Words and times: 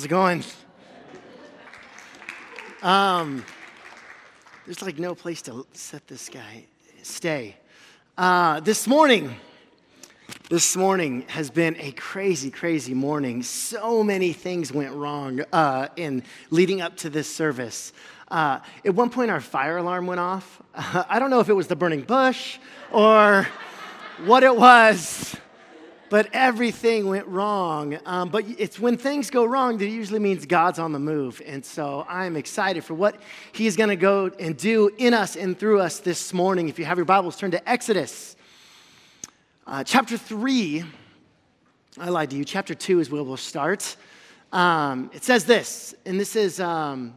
How's 0.00 0.06
it 0.06 0.08
going? 0.08 0.42
Um, 2.82 3.44
there's 4.64 4.80
like 4.80 4.98
no 4.98 5.14
place 5.14 5.42
to 5.42 5.66
set 5.74 6.08
this 6.08 6.30
guy. 6.30 6.64
Stay. 7.02 7.56
Uh, 8.16 8.60
this 8.60 8.86
morning, 8.86 9.36
this 10.48 10.74
morning 10.74 11.26
has 11.28 11.50
been 11.50 11.76
a 11.78 11.92
crazy, 11.92 12.50
crazy 12.50 12.94
morning. 12.94 13.42
So 13.42 14.02
many 14.02 14.32
things 14.32 14.72
went 14.72 14.94
wrong 14.94 15.42
uh, 15.52 15.88
in 15.96 16.22
leading 16.48 16.80
up 16.80 16.96
to 16.96 17.10
this 17.10 17.30
service. 17.30 17.92
Uh, 18.28 18.60
at 18.86 18.94
one 18.94 19.10
point, 19.10 19.30
our 19.30 19.42
fire 19.42 19.76
alarm 19.76 20.06
went 20.06 20.20
off. 20.20 20.62
I 20.74 21.18
don't 21.18 21.28
know 21.28 21.40
if 21.40 21.50
it 21.50 21.54
was 21.54 21.66
the 21.66 21.76
burning 21.76 22.04
bush 22.04 22.58
or 22.90 23.46
what 24.24 24.44
it 24.44 24.56
was 24.56 25.36
but 26.10 26.28
everything 26.32 27.08
went 27.08 27.26
wrong. 27.28 27.96
Um, 28.04 28.28
but 28.28 28.44
it's 28.58 28.78
when 28.78 28.98
things 28.98 29.30
go 29.30 29.44
wrong 29.44 29.78
that 29.78 29.86
usually 29.86 30.18
means 30.18 30.44
God's 30.44 30.80
on 30.80 30.92
the 30.92 30.98
move. 30.98 31.40
And 31.46 31.64
so 31.64 32.04
I'm 32.08 32.36
excited 32.36 32.84
for 32.84 32.94
what 32.94 33.16
He's 33.52 33.76
going 33.76 33.88
to 33.90 33.96
go 33.96 34.30
and 34.38 34.56
do 34.56 34.90
in 34.98 35.14
us 35.14 35.36
and 35.36 35.58
through 35.58 35.80
us 35.80 36.00
this 36.00 36.34
morning. 36.34 36.68
If 36.68 36.78
you 36.78 36.84
have 36.84 36.98
your 36.98 37.04
Bibles, 37.04 37.36
turn 37.36 37.52
to 37.52 37.68
Exodus 37.68 38.36
uh, 39.66 39.84
chapter 39.84 40.18
3. 40.18 40.84
I 41.98 42.08
lied 42.08 42.30
to 42.30 42.36
you. 42.36 42.44
Chapter 42.44 42.74
2 42.74 42.98
is 42.98 43.10
where 43.10 43.22
we'll 43.22 43.36
start. 43.36 43.96
Um, 44.52 45.10
it 45.14 45.22
says 45.22 45.44
this, 45.44 45.94
and 46.04 46.18
this 46.18 46.34
is 46.34 46.58
um, 46.58 47.14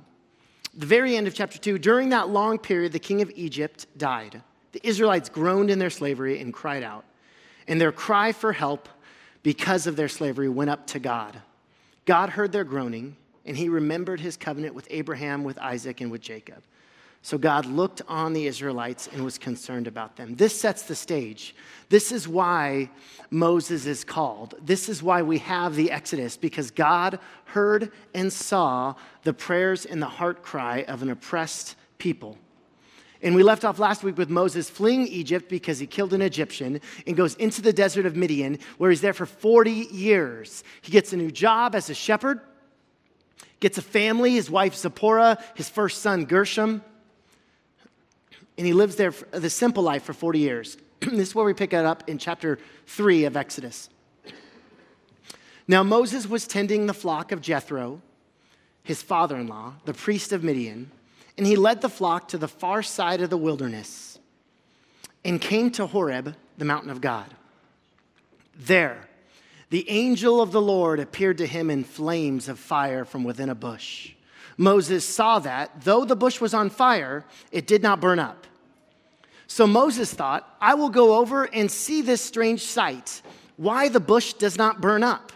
the 0.75 0.85
very 0.85 1.17
end 1.17 1.25
of 1.25 1.33
chapter 1.33 1.57
2. 1.57 1.79
During 1.79 2.09
that 2.09 2.29
long 2.29 2.59
period, 2.59 2.91
the 2.91 2.99
king 2.99 3.23
of 3.23 3.31
Egypt 3.31 3.87
died. 3.97 4.43
The 4.71 4.87
Israelites 4.87 5.29
groaned 5.29 5.71
in 5.71 5.79
their 5.79 5.89
slavery 5.89 6.39
and 6.41 6.53
cried 6.53 6.83
out 6.83 7.05
and 7.67 7.79
their 7.79 7.91
cry 7.91 8.31
for 8.31 8.53
help 8.53 8.89
because 9.41 9.87
of 9.87 9.95
their 9.95 10.09
slavery 10.09 10.49
went 10.49 10.69
up 10.69 10.87
to 10.87 10.99
God. 10.99 11.41
God 12.05 12.29
heard 12.29 12.51
their 12.51 12.63
groaning, 12.63 13.15
and 13.45 13.57
he 13.57 13.69
remembered 13.69 14.19
his 14.19 14.37
covenant 14.37 14.75
with 14.75 14.87
Abraham, 14.89 15.43
with 15.43 15.57
Isaac, 15.59 16.01
and 16.01 16.11
with 16.11 16.21
Jacob. 16.21 16.63
So 17.21 17.37
God 17.37 17.65
looked 17.65 18.01
on 18.09 18.33
the 18.33 18.47
Israelites 18.47 19.07
and 19.07 19.23
was 19.23 19.37
concerned 19.37 19.87
about 19.87 20.17
them. 20.17 20.35
This 20.35 20.59
sets 20.59 20.83
the 20.83 20.95
stage. 20.95 21.55
This 21.87 22.11
is 22.11 22.27
why 22.27 22.89
Moses 23.31 23.85
is 23.85 24.03
called. 24.03 24.55
This 24.61 24.89
is 24.89 25.01
why 25.01 25.21
we 25.21 25.37
have 25.37 25.75
the 25.75 25.89
Exodus, 25.89 26.35
because 26.35 26.69
God 26.69 27.19
heard 27.45 27.93
and 28.13 28.31
saw 28.31 28.95
the 29.23 29.33
prayers 29.33 29.85
and 29.85 30.01
the 30.01 30.07
heart 30.07 30.43
cry 30.43 30.83
of 30.83 31.01
an 31.01 31.09
oppressed 31.09 31.75
people. 31.97 32.37
And 33.23 33.35
we 33.35 33.41
left 33.41 33.63
off 33.63 33.79
last 33.79 34.03
week 34.03 34.17
with 34.17 34.29
Moses 34.29 34.69
fleeing 34.69 35.07
Egypt 35.07 35.47
because 35.47 35.79
he 35.79 35.87
killed 35.87 36.13
an 36.13 36.21
Egyptian 36.21 36.81
and 37.07 37.15
goes 37.15 37.35
into 37.35 37.61
the 37.61 37.71
desert 37.71 38.05
of 38.05 38.17
Midian, 38.17 38.59
where 38.77 38.89
he's 38.89 38.99
there 38.99 39.13
for 39.13 39.25
40 39.25 39.71
years. 39.71 40.61
He 40.81 40.91
gets 40.91 41.13
a 41.13 41.17
new 41.17 41.31
job 41.31 41.73
as 41.73 41.89
a 41.89 41.93
shepherd, 41.93 42.41
gets 43.61 43.77
a 43.77 43.81
family, 43.81 44.33
his 44.33 44.51
wife 44.51 44.75
Zipporah, 44.75 45.41
his 45.55 45.69
first 45.69 46.01
son 46.01 46.25
Gershom, 46.25 46.83
and 48.57 48.67
he 48.67 48.73
lives 48.73 48.97
there 48.97 49.13
the 49.31 49.49
simple 49.49 49.83
life 49.83 50.03
for 50.03 50.13
40 50.13 50.39
years. 50.39 50.77
this 50.99 51.29
is 51.29 51.35
where 51.35 51.45
we 51.45 51.53
pick 51.53 51.71
it 51.71 51.85
up 51.85 52.07
in 52.09 52.17
chapter 52.17 52.59
3 52.87 53.23
of 53.23 53.37
Exodus. 53.37 53.89
Now, 55.65 55.81
Moses 55.81 56.27
was 56.27 56.45
tending 56.45 56.87
the 56.87 56.93
flock 56.93 57.31
of 57.31 57.39
Jethro, 57.39 58.01
his 58.83 59.01
father 59.01 59.37
in 59.37 59.47
law, 59.47 59.75
the 59.85 59.93
priest 59.93 60.33
of 60.33 60.43
Midian 60.43 60.91
and 61.37 61.47
he 61.47 61.55
led 61.55 61.81
the 61.81 61.89
flock 61.89 62.29
to 62.29 62.37
the 62.37 62.47
far 62.47 62.83
side 62.83 63.21
of 63.21 63.29
the 63.29 63.37
wilderness 63.37 64.19
and 65.25 65.41
came 65.41 65.71
to 65.71 65.87
Horeb, 65.87 66.35
the 66.57 66.65
mountain 66.65 66.89
of 66.89 67.01
God. 67.01 67.33
There, 68.55 69.07
the 69.69 69.89
angel 69.89 70.41
of 70.41 70.51
the 70.51 70.61
Lord 70.61 70.99
appeared 70.99 71.39
to 71.39 71.47
him 71.47 71.69
in 71.69 71.83
flames 71.83 72.47
of 72.47 72.59
fire 72.59 73.05
from 73.05 73.23
within 73.23 73.49
a 73.49 73.55
bush. 73.55 74.13
Moses 74.57 75.03
saw 75.03 75.39
that, 75.39 75.81
though 75.83 76.05
the 76.05 76.15
bush 76.15 76.39
was 76.39 76.53
on 76.53 76.69
fire, 76.69 77.25
it 77.51 77.65
did 77.65 77.81
not 77.81 77.99
burn 77.99 78.19
up. 78.19 78.45
So 79.47 79.67
Moses 79.67 80.13
thought, 80.13 80.47
I 80.61 80.75
will 80.75 80.89
go 80.89 81.17
over 81.17 81.45
and 81.45 81.69
see 81.69 82.01
this 82.01 82.21
strange 82.21 82.61
sight, 82.61 83.21
why 83.57 83.89
the 83.89 83.99
bush 83.99 84.33
does 84.33 84.57
not 84.57 84.81
burn 84.81 85.03
up. 85.03 85.31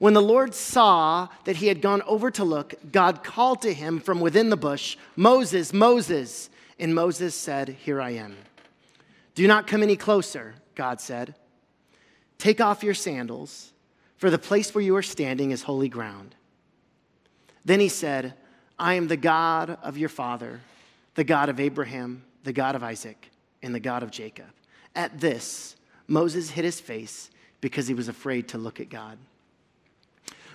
When 0.00 0.14
the 0.14 0.22
Lord 0.22 0.54
saw 0.54 1.28
that 1.44 1.56
he 1.56 1.66
had 1.66 1.82
gone 1.82 2.00
over 2.06 2.30
to 2.30 2.42
look, 2.42 2.72
God 2.90 3.22
called 3.22 3.60
to 3.62 3.74
him 3.74 4.00
from 4.00 4.18
within 4.18 4.48
the 4.48 4.56
bush, 4.56 4.96
Moses, 5.14 5.74
Moses. 5.74 6.48
And 6.78 6.94
Moses 6.94 7.34
said, 7.34 7.68
Here 7.68 8.00
I 8.00 8.12
am. 8.12 8.34
Do 9.34 9.46
not 9.46 9.66
come 9.66 9.82
any 9.82 9.96
closer, 9.96 10.54
God 10.74 11.02
said. 11.02 11.34
Take 12.38 12.62
off 12.62 12.82
your 12.82 12.94
sandals, 12.94 13.74
for 14.16 14.30
the 14.30 14.38
place 14.38 14.74
where 14.74 14.82
you 14.82 14.96
are 14.96 15.02
standing 15.02 15.50
is 15.50 15.64
holy 15.64 15.90
ground. 15.90 16.34
Then 17.66 17.78
he 17.78 17.90
said, 17.90 18.32
I 18.78 18.94
am 18.94 19.06
the 19.06 19.18
God 19.18 19.76
of 19.82 19.98
your 19.98 20.08
father, 20.08 20.60
the 21.14 21.24
God 21.24 21.50
of 21.50 21.60
Abraham, 21.60 22.24
the 22.44 22.54
God 22.54 22.74
of 22.74 22.82
Isaac, 22.82 23.30
and 23.62 23.74
the 23.74 23.80
God 23.80 24.02
of 24.02 24.10
Jacob. 24.10 24.46
At 24.96 25.20
this, 25.20 25.76
Moses 26.08 26.48
hid 26.48 26.64
his 26.64 26.80
face 26.80 27.30
because 27.60 27.86
he 27.86 27.92
was 27.92 28.08
afraid 28.08 28.48
to 28.48 28.56
look 28.56 28.80
at 28.80 28.88
God. 28.88 29.18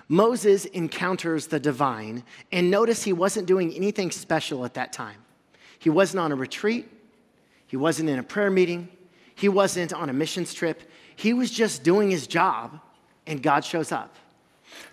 Moses 0.08 0.64
encounters 0.66 1.48
the 1.48 1.58
divine, 1.58 2.22
and 2.52 2.70
notice 2.70 3.02
he 3.02 3.12
wasn't 3.12 3.46
doing 3.46 3.72
anything 3.72 4.10
special 4.10 4.64
at 4.64 4.74
that 4.74 4.92
time. 4.92 5.16
He 5.78 5.90
wasn't 5.90 6.20
on 6.20 6.32
a 6.32 6.36
retreat, 6.36 6.88
he 7.66 7.76
wasn't 7.76 8.08
in 8.08 8.18
a 8.18 8.22
prayer 8.22 8.50
meeting, 8.50 8.88
he 9.34 9.48
wasn't 9.48 9.92
on 9.92 10.08
a 10.08 10.12
missions 10.12 10.54
trip. 10.54 10.82
He 11.16 11.32
was 11.32 11.50
just 11.50 11.82
doing 11.82 12.10
his 12.10 12.26
job, 12.26 12.80
and 13.26 13.42
God 13.42 13.64
shows 13.64 13.92
up. 13.92 14.14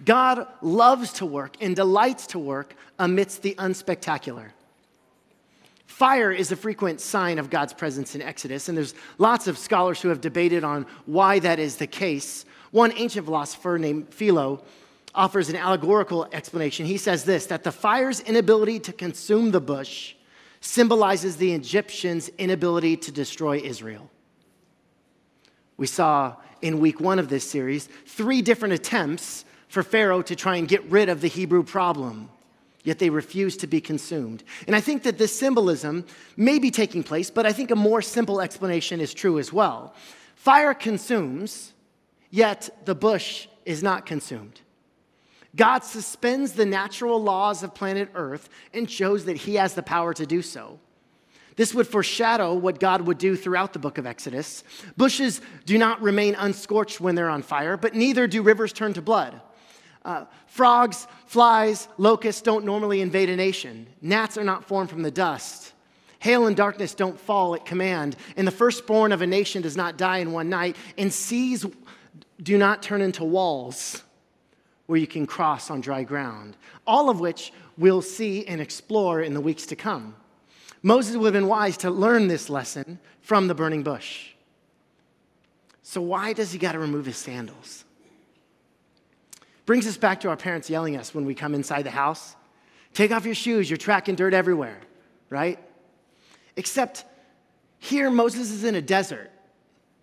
God 0.04 0.48
loves 0.62 1.14
to 1.14 1.26
work 1.26 1.56
and 1.62 1.76
delights 1.76 2.28
to 2.28 2.40
work 2.40 2.76
amidst 3.00 3.42
the 3.42 3.56
unspectacular. 3.56 4.52
Fire 5.86 6.32
is 6.32 6.52
a 6.52 6.56
frequent 6.56 7.00
sign 7.00 7.38
of 7.38 7.50
God's 7.50 7.74
presence 7.74 8.16
in 8.16 8.22
Exodus, 8.22 8.68
and 8.68 8.78
there's 8.78 8.96
lots 9.18 9.48
of 9.48 9.58
scholars 9.58 10.02
who 10.02 10.10
have 10.10 10.22
debated 10.22 10.64
on 10.64 10.86
why 11.06 11.40
that 11.40 11.60
is 11.60 11.78
the 11.78 11.88
case. 11.88 12.46
One 12.72 12.92
ancient 12.96 13.26
philosopher 13.26 13.78
named 13.78 14.14
Philo 14.14 14.64
offers 15.16 15.50
an 15.50 15.56
allegorical 15.56 16.28
explanation. 16.32 16.86
He 16.86 16.98
says 16.98 17.24
this 17.24 17.46
that 17.48 17.64
the 17.64 17.72
fire's 17.72 18.20
inability 18.20 18.80
to 18.82 18.94
consume 18.94 19.52
the 19.52 19.62
bush 19.62 20.16
symbolizes 20.62 21.38
the 21.38 21.54
Egyptians' 21.54 22.30
inability 22.38 22.98
to 22.98 23.12
destroy 23.12 23.60
Israel. 23.60 24.10
We 25.78 25.88
saw 25.88 26.36
in 26.62 26.80
week 26.80 27.00
one 27.00 27.20
of 27.20 27.30
this 27.30 27.50
series 27.50 27.90
three 28.06 28.42
different 28.42 28.74
attempts 28.74 29.44
for 29.68 29.84
Pharaoh 29.84 30.22
to 30.22 30.36
try 30.36 30.56
and 30.56 30.68
get 30.68 30.84
rid 30.86 31.10
of 31.10 31.20
the 31.20 31.28
Hebrew 31.28 31.64
problem, 31.64 32.30
yet 32.84 33.00
they 33.00 33.10
refused 33.10 33.60
to 33.62 33.68
be 33.68 33.82
consumed. 33.82 34.44
And 34.68 34.76
I 34.76 34.80
think 34.80 35.04
that 35.04 35.18
this 35.18 35.38
symbolism 35.38 36.06
may 36.38 36.60
be 36.60 36.72
taking 36.72 37.04
place, 37.04 37.30
but 37.30 37.46
I 37.46 37.52
think 37.52 37.72
a 37.72 37.76
more 37.76 38.02
simple 38.02 38.40
explanation 38.40 39.02
is 39.02 39.14
true 39.14 39.40
as 39.40 39.52
well. 39.52 39.94
Fire 40.36 40.74
consumes, 40.74 41.74
yet 42.30 42.70
the 42.86 42.96
bush 42.96 43.48
is 43.66 43.84
not 43.84 44.06
consumed. 44.06 44.62
God 45.56 45.84
suspends 45.84 46.54
the 46.54 46.66
natural 46.66 47.22
laws 47.22 47.62
of 47.62 47.76
planet 47.76 48.10
Earth 48.16 48.50
and 48.74 48.90
shows 48.90 49.26
that 49.26 49.38
He 49.38 49.56
has 49.56 49.76
the 49.76 49.84
power 49.84 50.14
to 50.14 50.26
do 50.26 50.42
so. 50.42 50.80
This 51.56 51.76
would 51.76 51.88
foreshadow 51.88 52.56
what 52.56 52.80
God 52.80 53.02
would 53.02 53.20
do 53.20 53.36
throughout 53.36 53.74
the 53.74 53.80
book 53.80 54.00
of 54.00 54.08
Exodus. 54.08 54.64
Bushes 54.98 55.42
do 55.66 55.78
not 55.78 56.02
remain 56.02 56.34
unscorched 56.34 57.00
when 57.00 57.14
they're 57.14 57.30
on 57.30 57.44
fire, 57.44 57.78
but 57.78 57.94
neither 57.94 58.26
do 58.26 58.42
rivers 58.42 58.74
turn 58.74 58.94
to 58.94 59.02
blood. 59.04 59.40
Uh, 60.04 60.26
frogs, 60.48 61.08
flies, 61.28 61.88
locusts 61.98 62.42
don't 62.42 62.66
normally 62.66 63.02
invade 63.02 63.30
a 63.30 63.36
nation. 63.36 63.88
Gnats 64.02 64.38
are 64.38 64.44
not 64.44 64.66
formed 64.66 64.90
from 64.90 65.04
the 65.04 65.12
dust. 65.12 65.74
Hail 66.20 66.48
and 66.48 66.56
darkness 66.56 66.96
don't 66.96 67.20
fall 67.20 67.54
at 67.54 67.66
command. 67.66 68.16
And 68.36 68.48
the 68.48 68.52
firstborn 68.52 69.12
of 69.12 69.22
a 69.22 69.28
nation 69.28 69.62
does 69.62 69.78
not 69.78 69.98
die 69.98 70.18
in 70.18 70.32
one 70.32 70.50
night. 70.50 70.76
And 70.98 71.14
seas 71.14 71.66
do 72.42 72.58
not 72.58 72.82
turn 72.82 73.02
into 73.02 73.24
walls 73.24 74.02
where 74.86 75.00
you 75.00 75.08
can 75.08 75.26
cross 75.26 75.70
on 75.70 75.82
dry 75.82 76.04
ground, 76.04 76.58
all 76.86 77.10
of 77.10 77.20
which 77.20 77.54
we'll 77.78 78.02
see 78.02 78.46
and 78.46 78.60
explore 78.60 79.22
in 79.22 79.34
the 79.34 79.42
weeks 79.42 79.66
to 79.68 79.76
come. 79.76 80.16
Moses 80.82 81.16
would 81.16 81.34
have 81.34 81.42
been 81.42 81.48
wise 81.48 81.78
to 81.78 81.90
learn 81.90 82.28
this 82.28 82.50
lesson 82.50 83.00
from 83.22 83.48
the 83.48 83.56
burning 83.56 83.84
bush. 83.84 84.32
So, 85.82 86.02
why 86.02 86.34
does 86.34 86.52
he 86.52 86.60
got 86.60 86.74
to 86.74 86.80
remove 86.80 87.06
his 87.06 87.18
sandals? 87.18 87.86
Brings 89.66 89.88
us 89.88 89.96
back 89.96 90.20
to 90.22 90.30
our 90.30 90.38
parents 90.38 90.70
yelling 90.70 90.96
at 90.96 91.02
us 91.02 91.16
when 91.16 91.26
we 91.26 91.36
come 91.36 91.54
inside 91.54 91.84
the 91.84 91.92
house 91.92 92.36
take 92.94 93.12
off 93.12 93.26
your 93.26 93.36
shoes, 93.36 93.70
you're 93.70 93.78
tracking 93.78 94.16
dirt 94.16 94.34
everywhere, 94.34 94.80
right? 95.30 95.60
Except 96.56 97.06
here, 97.80 98.10
Moses 98.10 98.52
is 98.52 98.64
in 98.64 98.76
a 98.76 98.82
desert. 98.82 99.32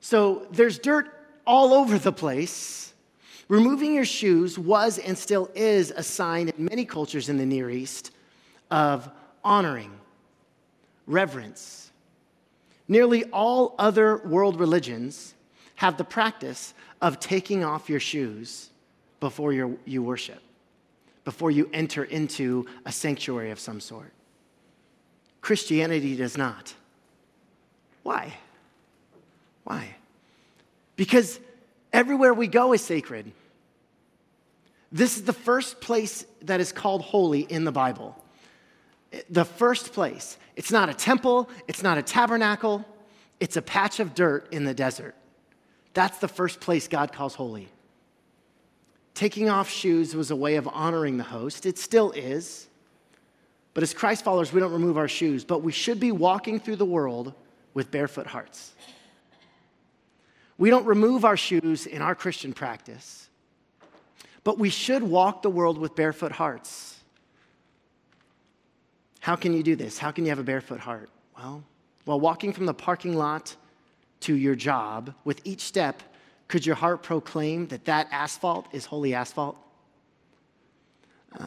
So, 0.01 0.47
there's 0.51 0.79
dirt 0.79 1.09
all 1.47 1.73
over 1.73 1.99
the 1.99 2.13
place 2.13 2.93
Removing 3.51 3.93
your 3.93 4.05
shoes 4.05 4.57
was 4.57 4.99
and 4.99 5.19
still 5.19 5.51
is 5.57 5.91
a 5.91 6.05
sign 6.05 6.51
in 6.51 6.65
many 6.67 6.85
cultures 6.85 7.29
in 7.29 7.37
the 7.37 7.45
Near 7.45 7.69
East 7.69 8.13
of 8.71 9.11
honoring, 9.43 9.91
reverence. 11.09 11.91
Nearly 12.87 13.25
all 13.25 13.75
other 13.77 14.19
world 14.19 14.61
religions 14.61 15.35
have 15.75 15.97
the 15.97 16.05
practice 16.05 16.75
of 17.03 17.19
taking 17.19 17.65
off 17.65 17.91
your 17.91 17.99
shoes 17.99 18.71
before 19.19 19.53
you 19.53 20.03
worship. 20.03 20.41
before 21.25 21.51
you 21.51 21.69
enter 21.73 22.05
into 22.05 22.67
a 22.85 22.93
sanctuary 22.93 23.51
of 23.51 23.61
some 23.61 23.81
sort. 23.81 24.13
Christianity 25.41 26.17
does 26.17 26.37
not. 26.37 26.75
Why? 28.03 28.35
Why? 29.65 29.97
Because 30.97 31.39
everywhere 31.93 32.35
we 32.35 32.47
go 32.47 32.73
is 32.73 32.83
sacred. 32.83 33.33
This 34.93 35.17
is 35.17 35.25
the 35.25 35.33
first 35.33 35.81
place 35.81 36.25
that 36.43 36.61
is 36.61 36.73
called 36.73 37.03
holy 37.03 37.41
in 37.41 37.65
the 37.65 37.73
Bible. 37.73 38.23
The 39.29 39.45
first 39.45 39.93
place. 39.93 40.37
It's 40.57 40.71
not 40.71 40.89
a 40.89 40.95
temple, 40.95 41.49
it's 41.69 41.83
not 41.83 41.99
a 41.99 42.03
tabernacle, 42.03 42.85
it's 43.39 43.57
a 43.57 43.63
patch 43.63 44.01
of 44.01 44.15
dirt 44.15 44.53
in 44.53 44.65
the 44.65 44.75
desert. 44.75 45.15
That's 45.95 46.19
the 46.19 46.29
first 46.29 46.61
place 46.61 46.89
God 46.89 47.13
calls 47.13 47.35
holy. 47.35 47.69
Taking 49.15 49.49
off 49.49 49.69
shoes 49.69 50.15
was 50.15 50.31
a 50.31 50.37
way 50.37 50.57
of 50.57 50.69
honoring 50.69 51.17
the 51.17 51.25
host. 51.25 51.67
It 51.67 51.79
still 51.79 52.11
is. 52.13 52.69
But 53.75 53.83
as 53.83 53.95
Christ 53.95 54.25
followers, 54.25 54.53
we 54.53 54.61
don't 54.61 54.73
remove 54.73 54.97
our 54.97 55.09
shoes, 55.09 55.45
but 55.45 55.63
we 55.63 55.73
should 55.73 56.01
be 56.01 56.13
walking 56.13 56.59
through 56.61 56.77
the 56.77 56.85
world 56.85 57.35
with 57.75 57.91
barefoot 57.91 58.27
hearts. 58.27 58.75
We 60.59 60.71
don't 60.71 60.85
remove 60.85 61.25
our 61.25 61.37
shoes 61.37 61.87
in 61.87 62.03
our 62.03 62.15
Christian 62.15 62.53
practice, 62.53 63.20
but 64.45 64.59
we 64.59 64.71
should 64.71 65.03
walk 65.03 65.43
the 65.43 65.51
world 65.51 65.79
with 65.79 65.95
barefoot 65.95 66.33
hearts. 66.33 66.99
How 69.21 69.37
can 69.37 69.53
you 69.53 69.63
do 69.63 69.77
this? 69.77 69.99
How 69.99 70.11
can 70.11 70.25
you 70.25 70.31
have 70.31 70.39
a 70.39 70.45
barefoot 70.45 70.81
heart? 70.81 71.11
Well, 71.37 71.63
while 72.05 72.21
walking 72.21 72.53
from 72.53 72.67
the 72.67 72.75
parking 72.75 73.15
lot 73.17 73.55
to 74.21 74.35
your 74.35 74.55
job, 74.55 75.15
with 75.25 75.41
each 75.45 75.61
step, 75.61 76.03
could 76.49 76.67
your 76.67 76.75
heart 76.75 77.03
proclaim 77.03 77.69
that 77.69 77.85
that 77.85 78.09
asphalt 78.11 78.67
is 78.73 78.87
holy 78.87 79.15
asphalt? 79.15 79.57
Uh, 81.39 81.47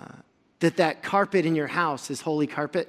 that 0.60 0.78
that 0.78 1.04
carpet 1.04 1.46
in 1.46 1.56
your 1.56 1.68
house 1.68 2.10
is 2.10 2.22
holy 2.22 2.48
carpet? 2.48 2.88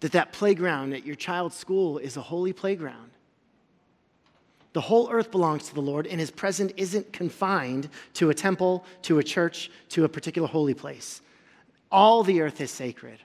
That 0.00 0.12
that 0.12 0.32
playground 0.32 0.92
at 0.92 1.06
your 1.06 1.14
child's 1.14 1.56
school 1.56 1.98
is 1.98 2.16
a 2.16 2.22
holy 2.22 2.52
playground? 2.52 3.10
The 4.72 4.80
whole 4.80 5.10
earth 5.10 5.30
belongs 5.30 5.68
to 5.68 5.74
the 5.74 5.82
Lord, 5.82 6.06
and 6.06 6.20
his 6.20 6.30
presence 6.30 6.72
isn't 6.76 7.12
confined 7.12 7.88
to 8.14 8.30
a 8.30 8.34
temple, 8.34 8.84
to 9.02 9.18
a 9.18 9.22
church, 9.22 9.70
to 9.90 10.04
a 10.04 10.08
particular 10.08 10.46
holy 10.46 10.74
place. 10.74 11.20
All 11.90 12.22
the 12.22 12.40
earth 12.40 12.60
is 12.60 12.70
sacred. 12.70 13.18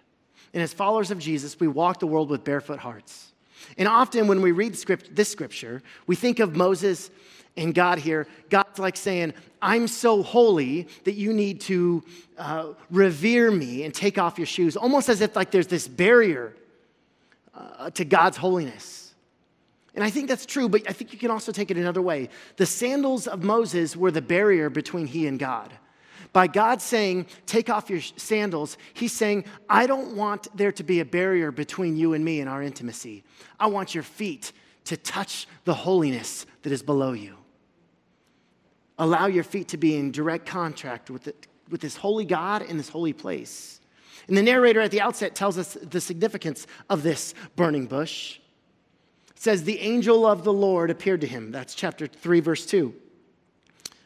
And 0.53 0.63
as 0.63 0.74
followers 0.74 1.12
of 1.12 1.19
Jesus, 1.19 1.59
we 1.59 1.68
walk 1.68 2.00
the 2.00 2.07
world 2.07 2.30
with 2.30 2.44
barefoot 2.44 2.80
hearts. 2.80 3.31
And 3.77 3.88
often 3.88 4.27
when 4.27 4.42
we 4.42 4.51
read 4.51 4.75
script, 4.75 5.15
this 5.15 5.30
scripture, 5.30 5.83
we 6.07 6.15
think 6.15 6.39
of 6.39 6.56
Moses 6.56 7.12
and 7.57 7.75
God 7.75 8.00
here. 8.00 8.27
God's 8.50 8.80
like 8.80 8.98
saying, 8.98 9.33
I'm 9.62 9.88
so 9.88 10.24
holy 10.24 10.88
that 11.03 11.13
you 11.13 11.33
need 11.33 11.62
to 11.62 12.03
uh, 12.38 12.74
revere 12.89 13.51
me 13.51 13.83
and 13.83 13.94
take 13.94 14.18
off 14.18 14.38
your 14.38 14.48
shoes, 14.48 14.75
almost 14.75 15.09
as 15.09 15.21
if 15.21 15.36
like 15.36 15.51
there's 15.51 15.68
this 15.68 15.88
barrier 15.88 16.56
uh, 17.53 17.89
to 17.91 18.06
God's 18.06 18.38
holiness. 18.38 19.05
And 19.95 20.03
I 20.03 20.09
think 20.09 20.27
that's 20.27 20.45
true, 20.45 20.68
but 20.68 20.88
I 20.89 20.94
think 20.94 21.13
you 21.13 21.19
can 21.19 21.31
also 21.31 21.51
take 21.51 21.71
it 21.71 21.77
another 21.77 22.01
way. 22.01 22.30
The 22.57 22.65
sandals 22.65 23.27
of 23.27 23.44
Moses 23.44 23.95
were 23.95 24.12
the 24.12 24.21
barrier 24.21 24.69
between 24.69 25.07
he 25.07 25.25
and 25.25 25.39
God. 25.39 25.71
By 26.33 26.47
God 26.47 26.81
saying, 26.81 27.27
Take 27.45 27.69
off 27.69 27.89
your 27.89 28.01
sandals, 28.01 28.77
He's 28.94 29.13
saying, 29.13 29.45
I 29.69 29.88
don't 29.88 30.18
want 30.18 30.50
there 30.56 30.74
to 30.74 30.83
be 30.83 31.00
a 31.00 31.06
barrier 31.06 31.50
between 31.50 31.95
you 31.95 32.13
and 32.13 32.25
me 32.25 32.42
in 32.42 32.50
our 32.50 32.62
intimacy. 32.62 33.24
I 33.57 33.68
want 33.68 33.95
your 33.95 34.03
feet 34.03 34.51
to 34.83 34.97
touch 34.97 35.47
the 35.63 35.74
holiness 35.74 36.45
that 36.63 36.74
is 36.74 36.83
below 36.83 37.13
you. 37.13 37.38
Allow 38.98 39.27
your 39.27 39.45
feet 39.45 39.69
to 39.69 39.77
be 39.77 39.95
in 39.95 40.12
direct 40.12 40.45
contact 40.45 41.09
with, 41.09 41.24
the, 41.24 41.33
with 41.69 41.80
this 41.80 41.95
holy 41.95 42.25
God 42.25 42.62
in 42.62 42.75
this 42.75 42.89
holy 42.89 43.13
place. 43.13 43.80
And 44.27 44.36
the 44.36 44.44
narrator 44.44 44.81
at 44.81 44.91
the 44.91 45.01
outset 45.01 45.36
tells 45.36 45.57
us 45.57 45.77
the 45.81 46.01
significance 46.01 46.68
of 46.89 47.03
this 47.03 47.33
burning 47.56 47.86
bush. 47.86 48.39
It 49.36 49.42
says, 49.42 49.64
The 49.64 49.80
angel 49.80 50.26
of 50.26 50.44
the 50.44 50.54
Lord 50.54 50.90
appeared 50.90 51.22
to 51.22 51.28
him. 51.28 51.52
That's 51.52 51.76
chapter 51.76 52.08
3, 52.08 52.40
verse 52.40 52.66
2. 52.66 52.94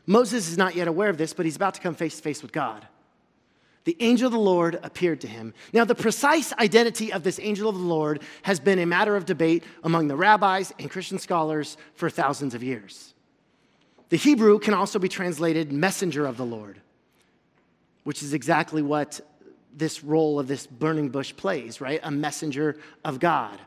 Moses 0.05 0.49
is 0.49 0.57
not 0.57 0.75
yet 0.75 0.87
aware 0.87 1.09
of 1.09 1.17
this, 1.17 1.33
but 1.33 1.45
he's 1.45 1.55
about 1.55 1.75
to 1.75 1.81
come 1.81 1.93
face 1.93 2.17
to 2.17 2.23
face 2.23 2.41
with 2.41 2.51
God. 2.51 2.87
The 3.85 3.95
angel 3.99 4.27
of 4.27 4.33
the 4.33 4.39
Lord 4.39 4.79
appeared 4.83 5.21
to 5.21 5.27
him. 5.27 5.53
Now, 5.71 5.85
the 5.85 5.95
precise 5.95 6.53
identity 6.53 7.13
of 7.13 7.23
this 7.23 7.39
angel 7.39 7.69
of 7.69 7.75
the 7.75 7.81
Lord 7.81 8.21
has 8.43 8.59
been 8.59 8.79
a 8.79 8.85
matter 8.85 9.15
of 9.15 9.25
debate 9.25 9.63
among 9.83 10.07
the 10.07 10.15
rabbis 10.15 10.73
and 10.79 10.91
Christian 10.91 11.17
scholars 11.19 11.77
for 11.93 12.09
thousands 12.09 12.53
of 12.53 12.63
years. 12.63 13.13
The 14.09 14.17
Hebrew 14.17 14.59
can 14.59 14.73
also 14.73 14.99
be 14.99 15.07
translated 15.07 15.71
messenger 15.71 16.25
of 16.25 16.37
the 16.37 16.45
Lord, 16.45 16.81
which 18.03 18.23
is 18.23 18.33
exactly 18.33 18.81
what 18.81 19.21
this 19.75 20.03
role 20.03 20.39
of 20.39 20.47
this 20.47 20.65
burning 20.67 21.09
bush 21.09 21.35
plays, 21.35 21.79
right? 21.79 21.99
A 22.03 22.11
messenger 22.11 22.77
of 23.05 23.19
God. 23.19 23.59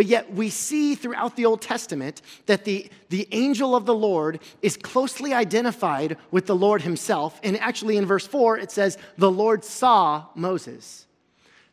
But 0.00 0.06
yet, 0.06 0.32
we 0.32 0.48
see 0.48 0.94
throughout 0.94 1.36
the 1.36 1.44
Old 1.44 1.60
Testament 1.60 2.22
that 2.46 2.64
the, 2.64 2.90
the 3.10 3.28
angel 3.32 3.76
of 3.76 3.84
the 3.84 3.94
Lord 3.94 4.40
is 4.62 4.78
closely 4.78 5.34
identified 5.34 6.16
with 6.30 6.46
the 6.46 6.56
Lord 6.56 6.80
himself. 6.80 7.38
And 7.42 7.60
actually, 7.60 7.98
in 7.98 8.06
verse 8.06 8.26
4, 8.26 8.56
it 8.56 8.70
says, 8.70 8.96
The 9.18 9.30
Lord 9.30 9.62
saw 9.62 10.24
Moses. 10.34 11.06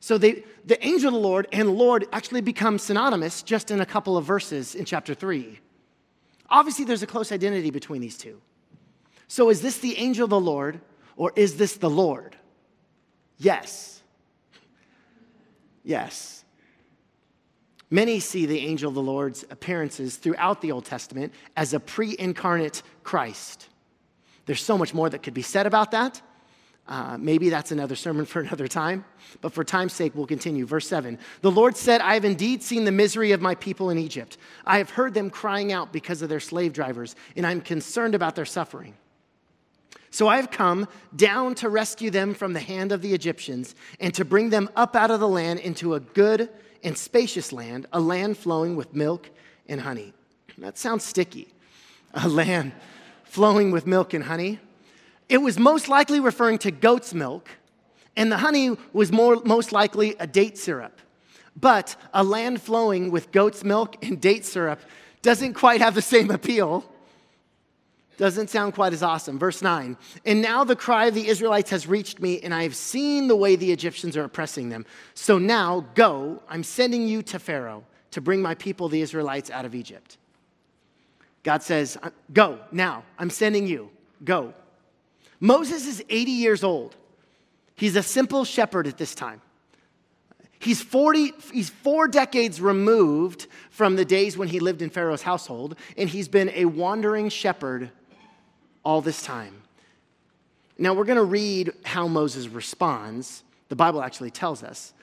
So 0.02 0.18
they, 0.18 0.44
the 0.66 0.86
angel 0.86 1.08
of 1.08 1.14
the 1.14 1.26
Lord 1.26 1.48
and 1.54 1.70
Lord 1.70 2.06
actually 2.12 2.42
become 2.42 2.78
synonymous 2.80 3.44
just 3.44 3.72
in 3.72 3.80
a 3.80 3.86
couple 3.86 4.18
of 4.18 4.26
verses 4.26 4.76
in 4.76 4.84
chapter 4.84 5.14
3. 5.14 5.62
Obviously, 6.50 6.84
there's 6.84 7.04
a 7.04 7.08
close 7.08 7.32
identity 7.32 7.72
between 7.72 8.02
these 8.02 8.18
two. 8.18 8.42
So, 9.30 9.50
is 9.50 9.62
this 9.62 9.78
the 9.78 9.98
angel 9.98 10.26
of 10.26 10.32
the 10.32 10.38
Lord 10.38 10.82
or 11.16 11.32
is 11.38 11.56
this 11.56 11.78
the 11.78 11.90
Lord? 11.90 12.36
Yes. 13.38 14.02
Yes. 15.86 16.37
Many 17.90 18.20
see 18.20 18.46
the 18.46 18.60
angel 18.60 18.90
of 18.90 18.96
the 18.96 19.02
Lord's 19.02 19.44
appearances 19.50 20.18
throughout 20.18 20.62
the 20.62 20.72
Old 20.72 20.86
Testament 20.86 21.34
as 21.56 21.74
a 21.74 21.80
pre 21.80 22.16
incarnate 22.20 22.84
Christ. 23.04 23.70
There's 24.46 24.64
so 24.64 24.78
much 24.78 24.94
more 24.94 25.10
that 25.10 25.24
could 25.24 25.34
be 25.34 25.42
said 25.42 25.66
about 25.66 25.92
that. 25.92 26.22
Uh, 26.88 27.18
maybe 27.20 27.50
that's 27.50 27.72
another 27.72 27.96
sermon 27.96 28.26
for 28.26 28.40
another 28.42 28.68
time, 28.68 29.04
but 29.42 29.52
for 29.52 29.64
time's 29.64 29.94
sake, 29.94 30.16
we'll 30.16 30.26
continue. 30.26 30.66
Verse 30.66 30.88
7 30.88 31.18
The 31.42 31.52
Lord 31.52 31.78
said, 31.78 32.02
I 32.02 32.14
have 32.14 32.26
indeed 32.26 32.64
seen 32.64 32.86
the 32.86 32.92
misery 32.92 33.32
of 33.32 33.42
my 33.42 33.56
people 33.56 33.90
in 33.90 33.98
Egypt. 33.98 34.38
I 34.66 34.78
have 34.78 34.92
heard 34.92 35.14
them 35.14 35.30
crying 35.30 35.72
out 35.72 35.92
because 35.94 36.22
of 36.22 36.30
their 36.30 36.40
slave 36.40 36.74
drivers, 36.74 37.16
and 37.36 37.46
I'm 37.46 37.62
concerned 37.62 38.16
about 38.16 38.36
their 38.36 38.46
suffering. 38.46 38.96
So 40.10 40.28
I 40.28 40.38
have 40.38 40.50
come 40.50 40.88
down 41.16 41.56
to 41.56 41.70
rescue 41.70 42.10
them 42.10 42.34
from 42.34 42.54
the 42.54 42.62
hand 42.62 42.92
of 42.92 43.02
the 43.02 43.14
Egyptians 43.14 43.76
and 44.00 44.14
to 44.14 44.24
bring 44.24 44.50
them 44.50 44.70
up 44.76 44.96
out 44.96 45.12
of 45.12 45.20
the 45.20 45.28
land 45.28 45.60
into 45.60 45.94
a 45.94 46.00
good 46.00 46.50
and 46.88 46.98
spacious 46.98 47.52
land, 47.52 47.86
a 47.92 48.00
land 48.00 48.38
flowing 48.38 48.78
with 48.78 48.96
milk 48.96 49.30
and 49.68 49.82
honey. 49.82 50.14
That 50.58 50.78
sounds 50.78 51.04
sticky. 51.04 51.50
A 52.14 52.30
land 52.30 52.72
flowing 53.26 53.72
with 53.72 53.86
milk 53.86 54.14
and 54.14 54.24
honey. 54.24 54.60
It 55.28 55.40
was 55.40 55.60
most 55.60 55.90
likely 55.90 56.22
referring 56.22 56.58
to 56.60 56.72
goat's 56.72 57.14
milk, 57.14 57.50
and 58.16 58.32
the 58.32 58.38
honey 58.38 58.78
was 58.94 59.12
more, 59.12 59.42
most 59.44 59.74
likely 59.74 60.16
a 60.18 60.26
date 60.26 60.58
syrup. 60.58 61.02
But 61.60 61.98
a 62.14 62.24
land 62.24 62.62
flowing 62.62 63.12
with 63.12 63.34
goat's 63.34 63.66
milk 63.66 64.04
and 64.06 64.22
date 64.22 64.46
syrup 64.46 64.80
doesn't 65.22 65.56
quite 65.56 65.82
have 65.82 65.94
the 65.94 66.02
same 66.02 66.32
appeal 66.32 66.86
doesn't 68.18 68.50
sound 68.50 68.74
quite 68.74 68.94
as 68.94 69.04
awesome. 69.04 69.38
Verse 69.38 69.62
9, 69.62 69.96
and 70.26 70.42
now 70.42 70.64
the 70.64 70.76
cry 70.76 71.06
of 71.06 71.14
the 71.14 71.28
Israelites 71.28 71.70
has 71.70 71.88
reached 71.88 72.20
me, 72.20 72.40
and 72.42 72.54
I 72.54 72.64
have 72.64 72.76
seen 72.76 73.28
the 73.28 73.36
way 73.36 73.56
the 73.56 73.72
Egyptians 73.72 74.18
are 74.18 74.24
oppressing 74.24 74.70
them. 74.70 74.86
So 75.14 75.38
now 75.38 75.86
go, 75.94 76.42
I'm 76.50 76.64
sending 76.64 77.08
you 77.08 77.22
to 77.24 77.40
Pharaoh 77.40 77.84
to 78.12 78.22
bring 78.22 78.42
my 78.42 78.56
people, 78.56 78.90
the 78.90 79.02
Israelites, 79.02 79.52
out 79.52 79.66
of 79.66 79.76
Egypt. 79.76 80.18
God 81.44 81.62
says, 81.62 81.98
uh, 82.02 82.10
Go 82.34 82.60
now, 82.72 83.04
I'm 83.20 83.30
sending 83.30 83.68
you. 83.68 83.92
Go. 84.24 84.54
Moses 85.40 85.86
is 85.86 86.04
80 86.10 86.32
years 86.32 86.64
old. 86.64 86.96
He's 87.76 87.96
a 87.96 88.04
simple 88.04 88.44
shepherd 88.44 88.88
at 88.88 88.98
this 88.98 89.14
time. 89.14 89.42
He's 90.60 90.82
40, 90.82 91.34
he's 91.54 91.70
four 91.70 92.08
decades 92.08 92.60
removed 92.60 93.46
from 93.70 93.96
the 93.96 94.06
days 94.06 94.36
when 94.36 94.48
he 94.48 94.60
lived 94.60 94.82
in 94.82 94.90
Pharaoh's 94.90 95.22
household, 95.22 95.76
and 95.96 96.10
he's 96.10 96.28
been 96.28 96.50
a 96.56 96.66
wandering 96.66 97.30
shepherd 97.30 97.92
all 98.88 99.02
this 99.02 99.22
time. 99.22 99.54
Now, 100.78 100.94
we're 100.94 101.04
going 101.04 101.18
to 101.18 101.24
read 101.26 101.74
how 101.84 102.08
Moses 102.08 102.48
responds. 102.48 103.44
The 103.68 103.76
Bible 103.76 104.02
actually 104.02 104.32
tells 104.32 104.64
us. 104.64 104.94